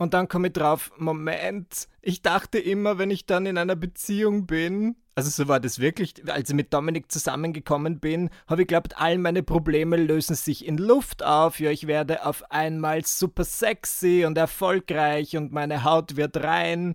und 0.00 0.14
dann 0.14 0.28
komme 0.28 0.46
ich 0.46 0.54
drauf, 0.54 0.90
Moment, 0.96 1.86
ich 2.00 2.22
dachte 2.22 2.58
immer, 2.58 2.96
wenn 2.96 3.10
ich 3.10 3.26
dann 3.26 3.44
in 3.44 3.58
einer 3.58 3.76
Beziehung 3.76 4.46
bin, 4.46 4.96
also 5.14 5.28
so 5.28 5.46
war 5.46 5.60
das 5.60 5.78
wirklich, 5.78 6.14
als 6.26 6.48
ich 6.48 6.56
mit 6.56 6.72
Dominik 6.72 7.12
zusammengekommen 7.12 8.00
bin, 8.00 8.30
habe 8.46 8.62
ich 8.62 8.68
geglaubt, 8.68 8.96
all 8.96 9.18
meine 9.18 9.42
Probleme 9.42 9.98
lösen 9.98 10.36
sich 10.36 10.66
in 10.66 10.78
Luft 10.78 11.22
auf. 11.22 11.60
Ja, 11.60 11.70
ich 11.70 11.86
werde 11.86 12.24
auf 12.24 12.50
einmal 12.50 13.04
super 13.04 13.44
sexy 13.44 14.24
und 14.26 14.38
erfolgreich 14.38 15.36
und 15.36 15.52
meine 15.52 15.84
Haut 15.84 16.16
wird 16.16 16.38
rein. 16.38 16.94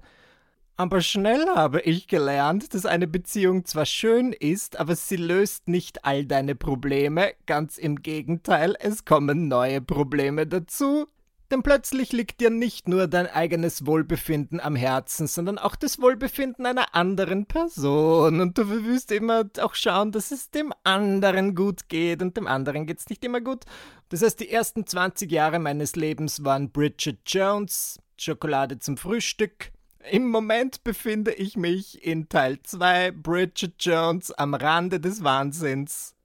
Aber 0.76 1.02
schnell 1.02 1.46
habe 1.54 1.82
ich 1.82 2.08
gelernt, 2.08 2.74
dass 2.74 2.88
eine 2.88 3.06
Beziehung 3.06 3.66
zwar 3.66 3.86
schön 3.86 4.34
ist, 4.34 4.80
aber 4.80 4.96
sie 4.96 5.18
löst 5.18 5.68
nicht 5.68 6.06
all 6.06 6.26
deine 6.26 6.56
Probleme. 6.56 7.34
Ganz 7.46 7.78
im 7.78 8.02
Gegenteil, 8.02 8.76
es 8.80 9.06
kommen 9.06 9.48
neue 9.48 9.80
Probleme 9.80 10.48
dazu. 10.48 11.06
Denn 11.52 11.62
plötzlich 11.62 12.12
liegt 12.12 12.42
dir 12.42 12.50
nicht 12.50 12.88
nur 12.88 13.08
dein 13.08 13.28
eigenes 13.28 13.86
Wohlbefinden 13.86 14.60
am 14.60 14.76
Herzen, 14.76 15.28
sondern 15.28 15.60
auch 15.60 15.76
das 15.76 16.02
Wohlbefinden 16.02 16.66
einer 16.66 16.96
anderen 16.96 17.46
Person. 17.46 18.42
Und 18.42 18.58
du 18.58 18.68
wirst 18.86 19.12
immer 19.12 19.44
auch 19.60 19.76
schauen, 19.76 20.12
dass 20.12 20.32
es 20.32 20.50
dem 20.50 20.74
anderen 20.84 21.54
gut 21.54 21.88
geht 21.88 22.24
und 22.24 22.36
dem 22.36 22.48
anderen 22.48 22.88
geht 22.88 23.00
es 23.00 23.10
nicht 23.10 23.24
immer 23.24 23.42
gut. 23.42 23.66
Das 24.10 24.24
heißt, 24.24 24.40
die 24.40 24.50
ersten 24.50 24.88
20 24.88 25.32
Jahre 25.32 25.60
meines 25.60 25.96
Lebens 25.96 26.44
waren 26.44 26.72
Bridget 26.72 27.20
Jones, 27.28 28.00
Schokolade 28.18 28.80
zum 28.80 28.98
Frühstück. 28.98 29.72
Im 30.12 30.30
Moment 30.30 30.84
befinde 30.84 31.34
ich 31.34 31.58
mich 31.58 32.04
in 32.04 32.28
Teil 32.28 32.60
2 32.62 33.12
Bridget 33.12 33.76
Jones 33.80 34.32
am 34.32 34.56
Rande 34.56 35.00
des 35.00 35.24
Wahnsinns. 35.24 36.16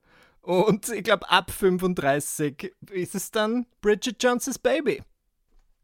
Und 0.41 0.89
ich 0.89 1.03
glaube, 1.03 1.29
ab 1.29 1.51
35 1.51 2.73
ist 2.89 3.13
es 3.13 3.29
dann 3.29 3.67
Bridget 3.81 4.21
Jones' 4.23 4.57
Baby. 4.57 5.03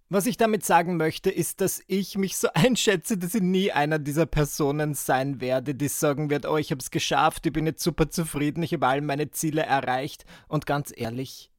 Was 0.09 0.25
ich 0.25 0.37
damit 0.37 0.63
sagen 0.63 0.95
möchte, 0.95 1.29
ist, 1.29 1.59
dass 1.59 1.81
ich 1.87 2.17
mich 2.17 2.37
so 2.37 2.47
einschätze, 2.53 3.17
dass 3.17 3.35
ich 3.35 3.41
nie 3.41 3.71
einer 3.71 3.99
dieser 3.99 4.25
Personen 4.25 4.93
sein 4.93 5.41
werde, 5.41 5.75
die 5.75 5.89
sagen 5.89 6.29
wird, 6.29 6.45
oh, 6.45 6.57
ich 6.57 6.71
habe 6.71 6.79
es 6.79 6.91
geschafft, 6.91 7.45
ich 7.45 7.53
bin 7.53 7.65
jetzt 7.65 7.83
super 7.83 8.09
zufrieden, 8.09 8.63
ich 8.63 8.73
habe 8.73 8.87
all 8.87 9.01
meine 9.01 9.31
Ziele 9.31 9.63
erreicht. 9.63 10.25
Und 10.47 10.65
ganz 10.65 10.93
ehrlich, 10.95 11.51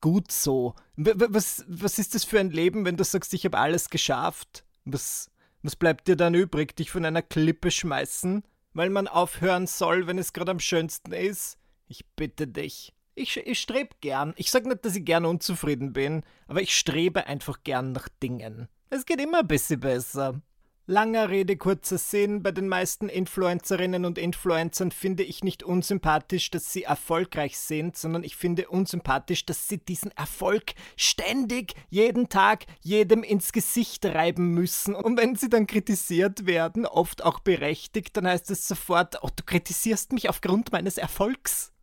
gut 0.00 0.30
so. 0.30 0.74
Was, 0.96 1.64
was 1.66 1.98
ist 1.98 2.14
das 2.14 2.24
für 2.24 2.40
ein 2.40 2.50
Leben, 2.50 2.84
wenn 2.84 2.96
du 2.96 3.04
sagst, 3.04 3.32
ich 3.32 3.44
habe 3.46 3.58
alles 3.58 3.88
geschafft? 3.88 4.64
Was, 4.84 5.30
was 5.62 5.76
bleibt 5.76 6.08
dir 6.08 6.16
dann 6.16 6.34
übrig, 6.34 6.76
dich 6.76 6.90
von 6.90 7.06
einer 7.06 7.22
Klippe 7.22 7.70
schmeißen? 7.70 8.44
Weil 8.74 8.90
man 8.90 9.08
aufhören 9.08 9.66
soll, 9.66 10.06
wenn 10.06 10.18
es 10.18 10.32
gerade 10.32 10.50
am 10.50 10.60
schönsten 10.60 11.12
ist? 11.12 11.56
Ich 11.86 12.04
bitte 12.16 12.46
dich. 12.46 12.93
Ich, 13.16 13.36
ich 13.36 13.60
strebe 13.60 13.94
gern. 14.00 14.34
Ich 14.36 14.50
sage 14.50 14.68
nicht, 14.68 14.84
dass 14.84 14.96
ich 14.96 15.04
gern 15.04 15.24
unzufrieden 15.24 15.92
bin, 15.92 16.24
aber 16.48 16.62
ich 16.62 16.76
strebe 16.76 17.26
einfach 17.26 17.62
gern 17.62 17.92
nach 17.92 18.08
Dingen. 18.22 18.68
Es 18.90 19.06
geht 19.06 19.20
immer 19.20 19.40
ein 19.40 19.48
bisschen 19.48 19.80
besser. 19.80 20.40
Langer 20.86 21.30
Rede, 21.30 21.56
kurzer 21.56 21.96
Sinn, 21.96 22.42
bei 22.42 22.52
den 22.52 22.68
meisten 22.68 23.08
Influencerinnen 23.08 24.04
und 24.04 24.18
Influencern 24.18 24.90
finde 24.90 25.22
ich 25.22 25.42
nicht 25.42 25.62
unsympathisch, 25.62 26.50
dass 26.50 26.74
sie 26.74 26.82
erfolgreich 26.82 27.58
sind, 27.58 27.96
sondern 27.96 28.22
ich 28.22 28.36
finde 28.36 28.68
unsympathisch, 28.68 29.46
dass 29.46 29.66
sie 29.66 29.78
diesen 29.78 30.10
Erfolg 30.10 30.74
ständig, 30.96 31.72
jeden 31.88 32.28
Tag, 32.28 32.66
jedem 32.82 33.22
ins 33.22 33.52
Gesicht 33.52 34.04
reiben 34.04 34.48
müssen. 34.50 34.94
Und 34.94 35.16
wenn 35.16 35.36
sie 35.36 35.48
dann 35.48 35.66
kritisiert 35.66 36.44
werden, 36.44 36.84
oft 36.84 37.24
auch 37.24 37.40
berechtigt, 37.40 38.14
dann 38.18 38.26
heißt 38.26 38.50
es 38.50 38.68
sofort, 38.68 39.22
oh, 39.22 39.30
du 39.34 39.42
kritisierst 39.42 40.12
mich 40.12 40.28
aufgrund 40.28 40.70
meines 40.72 40.98
Erfolgs. 40.98 41.73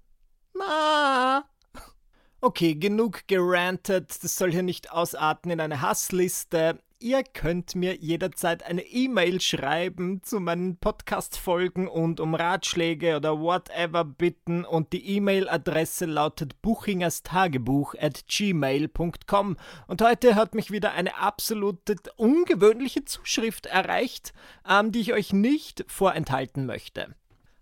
Na. 0.53 1.45
Okay, 2.41 2.75
genug 2.75 3.27
gerantet. 3.27 4.23
Das 4.23 4.35
soll 4.35 4.51
hier 4.51 4.63
nicht 4.63 4.91
ausarten 4.91 5.51
in 5.51 5.59
eine 5.59 5.81
Hassliste. 5.81 6.79
Ihr 7.03 7.23
könnt 7.23 7.73
mir 7.73 7.95
jederzeit 7.95 8.61
eine 8.61 8.83
E-Mail 8.83 9.41
schreiben 9.41 10.21
zu 10.21 10.39
meinen 10.39 10.77
Podcast-Folgen 10.77 11.87
und 11.87 12.19
um 12.19 12.35
Ratschläge 12.35 13.17
oder 13.17 13.39
whatever 13.39 14.05
bitten. 14.05 14.65
Und 14.65 14.93
die 14.93 15.17
E-Mail-Adresse 15.17 16.05
lautet 16.05 16.61
buchingerstagebuch 16.61 17.95
at 17.99 18.25
gmail.com. 18.27 19.57
Und 19.87 20.01
heute 20.03 20.35
hat 20.35 20.53
mich 20.53 20.69
wieder 20.69 20.91
eine 20.93 21.17
absolute 21.17 21.95
ungewöhnliche 22.17 23.03
Zuschrift 23.03 23.65
erreicht, 23.65 24.33
ähm, 24.69 24.91
die 24.91 25.01
ich 25.01 25.13
euch 25.13 25.33
nicht 25.33 25.83
vorenthalten 25.87 26.67
möchte. 26.67 27.15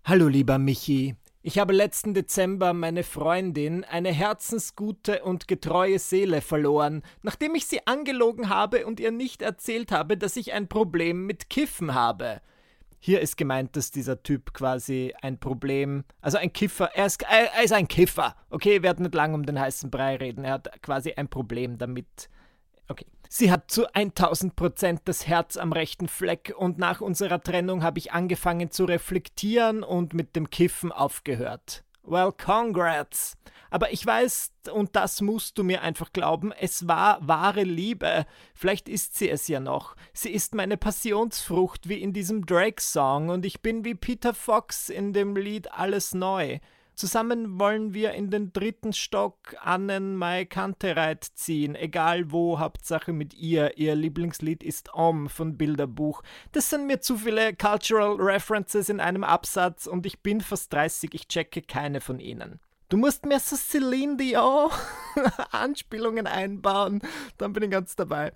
Hallo 0.04 0.28
lieber 0.28 0.58
Michi, 0.58 1.16
ich 1.42 1.58
habe 1.58 1.72
letzten 1.72 2.12
Dezember 2.12 2.74
meine 2.74 3.02
Freundin, 3.02 3.84
eine 3.84 4.12
herzensgute 4.12 5.22
und 5.22 5.48
getreue 5.48 5.98
Seele, 5.98 6.42
verloren, 6.42 7.02
nachdem 7.22 7.54
ich 7.54 7.66
sie 7.66 7.86
angelogen 7.86 8.50
habe 8.50 8.86
und 8.86 9.00
ihr 9.00 9.10
nicht 9.10 9.40
erzählt 9.40 9.90
habe, 9.90 10.18
dass 10.18 10.36
ich 10.36 10.52
ein 10.52 10.68
Problem 10.68 11.24
mit 11.24 11.48
Kiffen 11.48 11.94
habe. 11.94 12.42
Hier 12.98 13.22
ist 13.22 13.38
gemeint, 13.38 13.76
dass 13.76 13.90
dieser 13.90 14.22
Typ 14.22 14.52
quasi 14.52 15.14
ein 15.22 15.40
Problem, 15.40 16.04
also 16.20 16.36
ein 16.36 16.52
Kiffer, 16.52 16.90
er 16.94 17.06
ist, 17.06 17.22
er 17.22 17.64
ist 17.64 17.72
ein 17.72 17.88
Kiffer. 17.88 18.36
Okay, 18.50 18.74
wir 18.74 18.82
werden 18.82 19.04
nicht 19.04 19.14
lang 19.14 19.32
um 19.32 19.46
den 19.46 19.58
heißen 19.58 19.90
Brei 19.90 20.16
reden, 20.16 20.44
er 20.44 20.52
hat 20.52 20.82
quasi 20.82 21.12
ein 21.14 21.28
Problem 21.28 21.78
damit. 21.78 22.28
Okay. 22.88 23.06
Sie 23.32 23.52
hat 23.52 23.70
zu 23.70 23.86
1000 23.94 24.56
Prozent 24.56 25.02
das 25.04 25.28
Herz 25.28 25.56
am 25.56 25.72
rechten 25.72 26.08
Fleck 26.08 26.52
und 26.58 26.78
nach 26.78 27.00
unserer 27.00 27.40
Trennung 27.40 27.84
habe 27.84 28.00
ich 28.00 28.10
angefangen 28.10 28.72
zu 28.72 28.84
reflektieren 28.84 29.84
und 29.84 30.14
mit 30.14 30.34
dem 30.34 30.50
Kiffen 30.50 30.90
aufgehört. 30.90 31.84
Well, 32.02 32.32
congrats. 32.32 33.36
Aber 33.70 33.92
ich 33.92 34.04
weiß, 34.04 34.50
und 34.72 34.96
das 34.96 35.20
musst 35.20 35.58
du 35.58 35.62
mir 35.62 35.82
einfach 35.82 36.12
glauben, 36.12 36.50
es 36.50 36.88
war 36.88 37.20
wahre 37.24 37.62
Liebe. 37.62 38.26
Vielleicht 38.52 38.88
ist 38.88 39.16
sie 39.16 39.30
es 39.30 39.46
ja 39.46 39.60
noch. 39.60 39.94
Sie 40.12 40.32
ist 40.32 40.56
meine 40.56 40.76
Passionsfrucht 40.76 41.88
wie 41.88 42.02
in 42.02 42.12
diesem 42.12 42.44
Drake-Song 42.44 43.28
und 43.28 43.46
ich 43.46 43.60
bin 43.62 43.84
wie 43.84 43.94
Peter 43.94 44.34
Fox 44.34 44.88
in 44.88 45.12
dem 45.12 45.36
Lied 45.36 45.70
Alles 45.70 46.14
Neu. 46.14 46.58
Zusammen 47.00 47.58
wollen 47.58 47.94
wir 47.94 48.12
in 48.12 48.28
den 48.28 48.52
dritten 48.52 48.92
Stock 48.92 49.56
Annen 49.62 50.16
Mai 50.16 50.44
Kantereit 50.44 51.24
ziehen, 51.24 51.74
egal 51.74 52.30
wo, 52.30 52.58
Hauptsache 52.58 53.14
mit 53.14 53.32
ihr. 53.32 53.78
Ihr 53.78 53.94
Lieblingslied 53.94 54.62
ist 54.62 54.92
Om 54.92 55.30
von 55.30 55.56
Bilderbuch. 55.56 56.22
Das 56.52 56.68
sind 56.68 56.86
mir 56.86 57.00
zu 57.00 57.16
viele 57.16 57.56
Cultural 57.56 58.16
References 58.16 58.90
in 58.90 59.00
einem 59.00 59.24
Absatz 59.24 59.86
und 59.86 60.04
ich 60.04 60.20
bin 60.20 60.42
fast 60.42 60.74
30, 60.74 61.14
ich 61.14 61.26
checke 61.26 61.62
keine 61.62 62.02
von 62.02 62.20
ihnen. 62.20 62.60
Du 62.90 62.96
musst 62.96 63.24
mehr 63.24 63.38
so 63.38 63.54
Celine 63.54 64.16
Dion 64.16 64.68
Anspielungen 65.52 66.26
einbauen, 66.26 67.00
dann 67.38 67.52
bin 67.52 67.62
ich 67.62 67.70
ganz 67.70 67.94
dabei. 67.94 68.32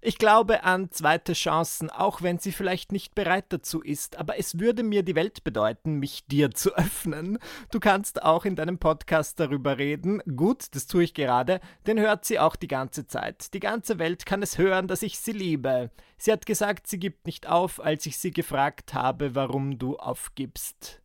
Ich 0.00 0.16
glaube 0.16 0.64
an 0.64 0.90
zweite 0.90 1.34
Chancen, 1.34 1.90
auch 1.90 2.22
wenn 2.22 2.38
sie 2.38 2.52
vielleicht 2.52 2.90
nicht 2.90 3.14
bereit 3.14 3.44
dazu 3.50 3.82
ist, 3.82 4.16
aber 4.16 4.38
es 4.38 4.58
würde 4.58 4.82
mir 4.82 5.02
die 5.02 5.14
Welt 5.14 5.44
bedeuten, 5.44 5.96
mich 5.96 6.24
dir 6.24 6.52
zu 6.52 6.74
öffnen. 6.74 7.38
Du 7.70 7.80
kannst 7.80 8.22
auch 8.22 8.46
in 8.46 8.56
deinem 8.56 8.78
Podcast 8.78 9.38
darüber 9.40 9.76
reden. 9.76 10.22
Gut, 10.36 10.74
das 10.74 10.86
tue 10.86 11.02
ich 11.04 11.12
gerade, 11.12 11.60
den 11.86 12.00
hört 12.00 12.24
sie 12.24 12.38
auch 12.38 12.56
die 12.56 12.68
ganze 12.68 13.06
Zeit. 13.06 13.52
Die 13.52 13.60
ganze 13.60 13.98
Welt 13.98 14.24
kann 14.24 14.42
es 14.42 14.56
hören, 14.56 14.88
dass 14.88 15.02
ich 15.02 15.18
sie 15.18 15.32
liebe. 15.32 15.90
Sie 16.16 16.32
hat 16.32 16.46
gesagt, 16.46 16.86
sie 16.86 16.98
gibt 16.98 17.26
nicht 17.26 17.46
auf, 17.46 17.78
als 17.78 18.06
ich 18.06 18.16
sie 18.16 18.30
gefragt 18.30 18.94
habe, 18.94 19.34
warum 19.34 19.78
du 19.78 19.98
aufgibst. 19.98 21.02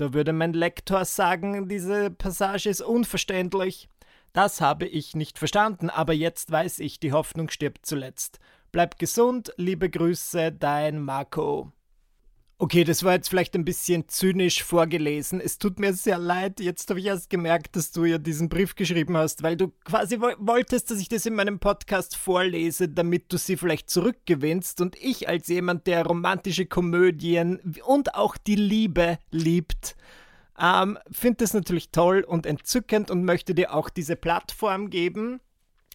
Da 0.00 0.14
würde 0.14 0.32
mein 0.32 0.54
Lektor 0.54 1.04
sagen, 1.04 1.68
diese 1.68 2.10
Passage 2.10 2.70
ist 2.70 2.80
unverständlich. 2.80 3.90
Das 4.32 4.62
habe 4.62 4.86
ich 4.86 5.14
nicht 5.14 5.38
verstanden, 5.38 5.90
aber 5.90 6.14
jetzt 6.14 6.50
weiß 6.50 6.78
ich, 6.78 7.00
die 7.00 7.12
Hoffnung 7.12 7.50
stirbt 7.50 7.84
zuletzt. 7.84 8.40
Bleib 8.72 8.98
gesund, 8.98 9.52
liebe 9.58 9.90
Grüße, 9.90 10.52
dein 10.52 11.02
Marco. 11.02 11.70
Okay, 12.62 12.84
das 12.84 13.04
war 13.04 13.14
jetzt 13.14 13.30
vielleicht 13.30 13.54
ein 13.54 13.64
bisschen 13.64 14.06
zynisch 14.06 14.62
vorgelesen. 14.62 15.40
Es 15.40 15.56
tut 15.56 15.80
mir 15.80 15.94
sehr 15.94 16.18
leid. 16.18 16.60
Jetzt 16.60 16.90
habe 16.90 17.00
ich 17.00 17.06
erst 17.06 17.30
gemerkt, 17.30 17.74
dass 17.74 17.90
du 17.90 18.04
ja 18.04 18.18
diesen 18.18 18.50
Brief 18.50 18.74
geschrieben 18.74 19.16
hast, 19.16 19.42
weil 19.42 19.56
du 19.56 19.72
quasi 19.82 20.20
wolltest, 20.20 20.90
dass 20.90 21.00
ich 21.00 21.08
das 21.08 21.24
in 21.24 21.34
meinem 21.34 21.58
Podcast 21.58 22.16
vorlese, 22.16 22.90
damit 22.90 23.32
du 23.32 23.38
sie 23.38 23.56
vielleicht 23.56 23.88
zurückgewinnst. 23.88 24.82
Und 24.82 24.94
ich 24.96 25.26
als 25.26 25.48
jemand, 25.48 25.86
der 25.86 26.04
romantische 26.04 26.66
Komödien 26.66 27.60
und 27.86 28.14
auch 28.14 28.36
die 28.36 28.56
Liebe 28.56 29.16
liebt, 29.30 29.96
ähm, 30.60 30.98
finde 31.10 31.38
das 31.38 31.54
natürlich 31.54 31.92
toll 31.92 32.20
und 32.20 32.44
entzückend 32.44 33.10
und 33.10 33.24
möchte 33.24 33.54
dir 33.54 33.72
auch 33.72 33.88
diese 33.88 34.16
Plattform 34.16 34.90
geben. 34.90 35.40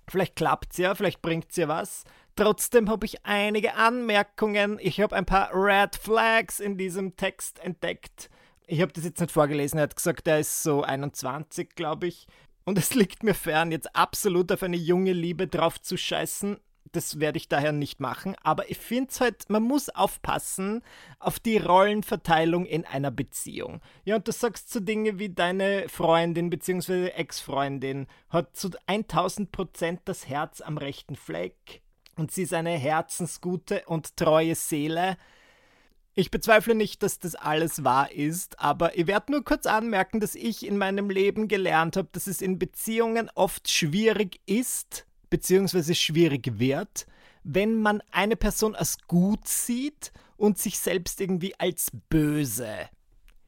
Vielleicht 0.07 0.35
klappt 0.35 0.71
es 0.71 0.79
ja, 0.79 0.95
vielleicht 0.95 1.21
bringt 1.21 1.51
es 1.51 1.57
ja 1.57 1.67
was. 1.67 2.05
Trotzdem 2.37 2.89
habe 2.89 3.05
ich 3.05 3.25
einige 3.25 3.75
Anmerkungen. 3.75 4.77
Ich 4.81 4.99
habe 4.99 5.15
ein 5.15 5.25
paar 5.25 5.51
Red 5.53 5.95
Flags 5.95 6.59
in 6.59 6.77
diesem 6.77 7.15
Text 7.15 7.59
entdeckt. 7.59 8.29
Ich 8.67 8.81
habe 8.81 8.91
das 8.91 9.05
jetzt 9.05 9.21
nicht 9.21 9.31
vorgelesen. 9.31 9.79
Er 9.79 9.83
hat 9.83 9.95
gesagt, 9.95 10.27
er 10.27 10.39
ist 10.41 10.61
so 10.61 10.83
21, 10.83 11.75
glaube 11.75 12.07
ich. 12.07 12.27
Und 12.65 12.77
es 12.77 12.93
liegt 12.95 13.23
mir 13.23 13.35
fern, 13.35 13.71
jetzt 13.71 13.95
absolut 13.95 14.51
auf 14.51 14.63
eine 14.63 14.75
junge 14.75 15.13
Liebe 15.13 15.47
drauf 15.47 15.79
zu 15.79 15.95
scheißen. 15.95 16.57
Das 16.91 17.21
werde 17.21 17.37
ich 17.37 17.47
daher 17.47 17.71
nicht 17.71 18.01
machen. 18.01 18.35
Aber 18.43 18.69
ich 18.69 18.79
finde 18.79 19.11
es 19.11 19.21
halt, 19.21 19.49
man 19.49 19.63
muss 19.63 19.87
aufpassen 19.87 20.81
auf 21.19 21.39
die 21.39 21.57
Rollenverteilung 21.57 22.65
in 22.65 22.85
einer 22.85 23.11
Beziehung. 23.11 23.81
Ja, 24.03 24.17
und 24.17 24.27
du 24.27 24.33
sagst 24.33 24.71
so 24.71 24.81
Dinge 24.81 25.19
wie 25.19 25.29
deine 25.29 25.87
Freundin 25.87 26.49
bzw. 26.49 27.07
Ex-Freundin 27.11 28.07
hat 28.27 28.57
zu 28.57 28.71
1000 28.87 29.53
Prozent 29.53 30.01
das 30.03 30.27
Herz 30.27 30.59
am 30.59 30.77
rechten 30.77 31.15
Fleck 31.15 31.81
und 32.15 32.31
sie 32.31 32.43
ist 32.43 32.53
eine 32.53 32.71
herzensgute 32.71 33.83
und 33.85 34.17
treue 34.17 34.55
Seele. 34.55 35.17
Ich 36.13 36.31
bezweifle 36.31 36.75
nicht, 36.75 37.03
dass 37.03 37.19
das 37.19 37.35
alles 37.35 37.83
wahr 37.83 38.11
ist, 38.11 38.57
aber 38.59 38.97
ich 38.97 39.05
werde 39.05 39.33
nur 39.33 39.43
kurz 39.43 39.65
anmerken, 39.65 40.21
dass 40.21 40.33
ich 40.35 40.65
in 40.65 40.77
meinem 40.77 41.09
Leben 41.09 41.49
gelernt 41.49 41.97
habe, 41.97 42.07
dass 42.13 42.27
es 42.27 42.41
in 42.41 42.57
Beziehungen 42.57 43.29
oft 43.35 43.69
schwierig 43.69 44.39
ist, 44.45 45.05
beziehungsweise 45.29 45.93
schwierig 45.93 46.57
wird, 46.57 47.05
wenn 47.43 47.81
man 47.81 48.01
eine 48.11 48.37
Person 48.37 48.75
als 48.75 48.97
gut 49.07 49.45
sieht 49.45 50.13
und 50.37 50.57
sich 50.57 50.79
selbst 50.79 51.19
irgendwie 51.19 51.53
als 51.59 51.91
böse. 52.09 52.89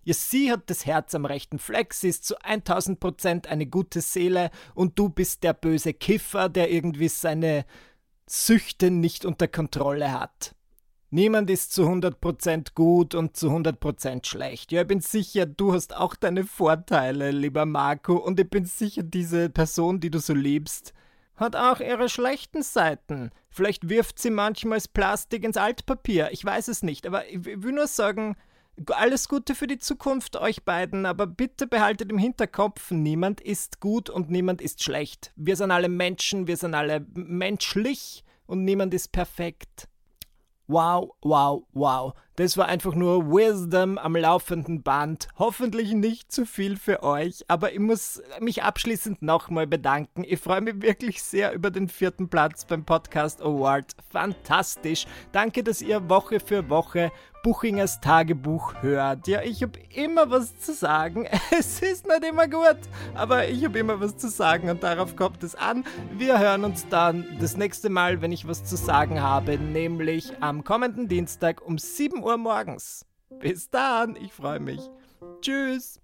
Ja, 0.03 0.13
sie 0.13 0.51
hat 0.51 0.69
das 0.69 0.85
Herz 0.85 1.15
am 1.15 1.25
rechten 1.25 1.59
Fleck, 1.59 1.93
sie 1.93 2.09
ist 2.09 2.25
zu 2.25 2.41
1000 2.41 2.99
Prozent 2.99 3.47
eine 3.47 3.65
gute 3.65 4.01
Seele 4.01 4.51
und 4.73 4.97
du 4.99 5.09
bist 5.09 5.43
der 5.43 5.53
böse 5.53 5.93
Kiffer, 5.93 6.47
der 6.47 6.71
irgendwie 6.71 7.09
seine 7.09 7.65
Süchte 8.27 8.91
nicht 8.91 9.25
unter 9.25 9.47
Kontrolle 9.47 10.11
hat. 10.11 10.53
Niemand 11.09 11.49
ist 11.49 11.71
zu 11.71 11.83
100% 11.83 12.73
gut 12.75 13.15
und 13.15 13.37
zu 13.37 13.49
100% 13.49 14.25
schlecht. 14.25 14.73
Ja, 14.73 14.81
ich 14.81 14.87
bin 14.87 14.99
sicher, 14.99 15.45
du 15.45 15.73
hast 15.73 15.95
auch 15.95 16.15
deine 16.15 16.43
Vorteile, 16.43 17.31
lieber 17.31 17.65
Marco, 17.65 18.17
und 18.17 18.37
ich 18.39 18.49
bin 18.49 18.65
sicher, 18.65 19.03
diese 19.03 19.49
Person, 19.49 20.01
die 20.01 20.11
du 20.11 20.19
so 20.19 20.33
liebst, 20.33 20.93
hat 21.37 21.55
auch 21.55 21.79
ihre 21.79 22.09
schlechten 22.09 22.61
Seiten. 22.61 23.31
Vielleicht 23.49 23.87
wirft 23.87 24.19
sie 24.19 24.31
manchmal 24.31 24.81
Plastik 24.93 25.45
ins 25.45 25.55
Altpapier, 25.55 26.29
ich 26.31 26.43
weiß 26.43 26.67
es 26.67 26.83
nicht, 26.83 27.07
aber 27.07 27.25
ich 27.29 27.45
will 27.45 27.71
nur 27.71 27.87
sagen, 27.87 28.35
alles 28.87 29.27
Gute 29.27 29.55
für 29.55 29.67
die 29.67 29.79
Zukunft 29.79 30.35
euch 30.37 30.63
beiden, 30.63 31.05
aber 31.05 31.27
bitte 31.27 31.67
behaltet 31.67 32.11
im 32.11 32.17
Hinterkopf, 32.17 32.91
niemand 32.91 33.41
ist 33.41 33.79
gut 33.79 34.09
und 34.09 34.29
niemand 34.29 34.61
ist 34.61 34.83
schlecht. 34.83 35.31
Wir 35.35 35.55
sind 35.55 35.71
alle 35.71 35.89
Menschen, 35.89 36.47
wir 36.47 36.57
sind 36.57 36.75
alle 36.75 37.05
menschlich 37.13 38.23
und 38.45 38.63
niemand 38.63 38.93
ist 38.93 39.11
perfekt. 39.11 39.87
Wow, 40.67 41.15
wow, 41.21 41.63
wow. 41.71 42.13
Das 42.37 42.55
war 42.55 42.67
einfach 42.67 42.93
nur 42.93 43.31
Wisdom 43.31 43.97
am 43.97 44.15
laufenden 44.15 44.83
Band. 44.83 45.27
Hoffentlich 45.39 45.93
nicht 45.93 46.31
zu 46.31 46.45
viel 46.45 46.77
für 46.77 47.01
euch, 47.01 47.43
aber 47.47 47.73
ich 47.73 47.79
muss 47.79 48.21
mich 48.39 48.61
abschließend 48.61 49.23
nochmal 49.23 49.65
bedanken. 49.65 50.23
Ich 50.23 50.39
freue 50.39 50.61
mich 50.61 50.79
wirklich 50.83 51.23
sehr 51.23 51.51
über 51.53 51.71
den 51.71 51.89
vierten 51.89 52.29
Platz 52.29 52.63
beim 52.65 52.85
Podcast 52.85 53.41
Award. 53.41 53.95
Fantastisch. 54.11 55.07
Danke, 55.31 55.63
dass 55.63 55.81
ihr 55.81 56.09
Woche 56.09 56.39
für 56.39 56.69
Woche 56.69 57.11
Buchingers 57.47 58.01
Tagebuch 58.01 58.81
hört. 58.81 59.27
Ja, 59.27 59.41
ich 59.41 59.63
habe 59.63 59.79
immer 59.95 60.29
was 60.29 60.59
zu 60.59 60.73
sagen. 60.73 61.25
Es 61.57 61.79
ist 61.81 62.05
nicht 62.05 62.23
immer 62.23 62.47
gut, 62.47 62.77
aber 63.15 63.47
ich 63.47 63.63
habe 63.63 63.79
immer 63.79 63.99
was 63.99 64.17
zu 64.17 64.29
sagen 64.29 64.69
und 64.69 64.83
darauf 64.83 65.15
kommt 65.15 65.43
es 65.43 65.55
an. 65.55 65.85
Wir 66.11 66.37
hören 66.37 66.65
uns 66.65 66.87
dann 66.89 67.25
das 67.39 67.55
nächste 67.55 67.89
Mal, 67.89 68.21
wenn 68.21 68.31
ich 68.31 68.47
was 68.47 68.65
zu 68.65 68.75
sagen 68.75 69.21
habe, 69.21 69.57
nämlich 69.57 70.31
am 70.41 70.63
kommenden 70.63 71.07
Dienstag 71.07 71.65
um 71.65 71.77
7 71.77 72.21
Uhr 72.27 72.35
morgens. 72.35 73.05
Bis 73.39 73.69
dann, 73.69 74.17
ich 74.17 74.33
freue 74.33 74.59
mich. 74.59 74.81
Tschüss. 75.39 76.01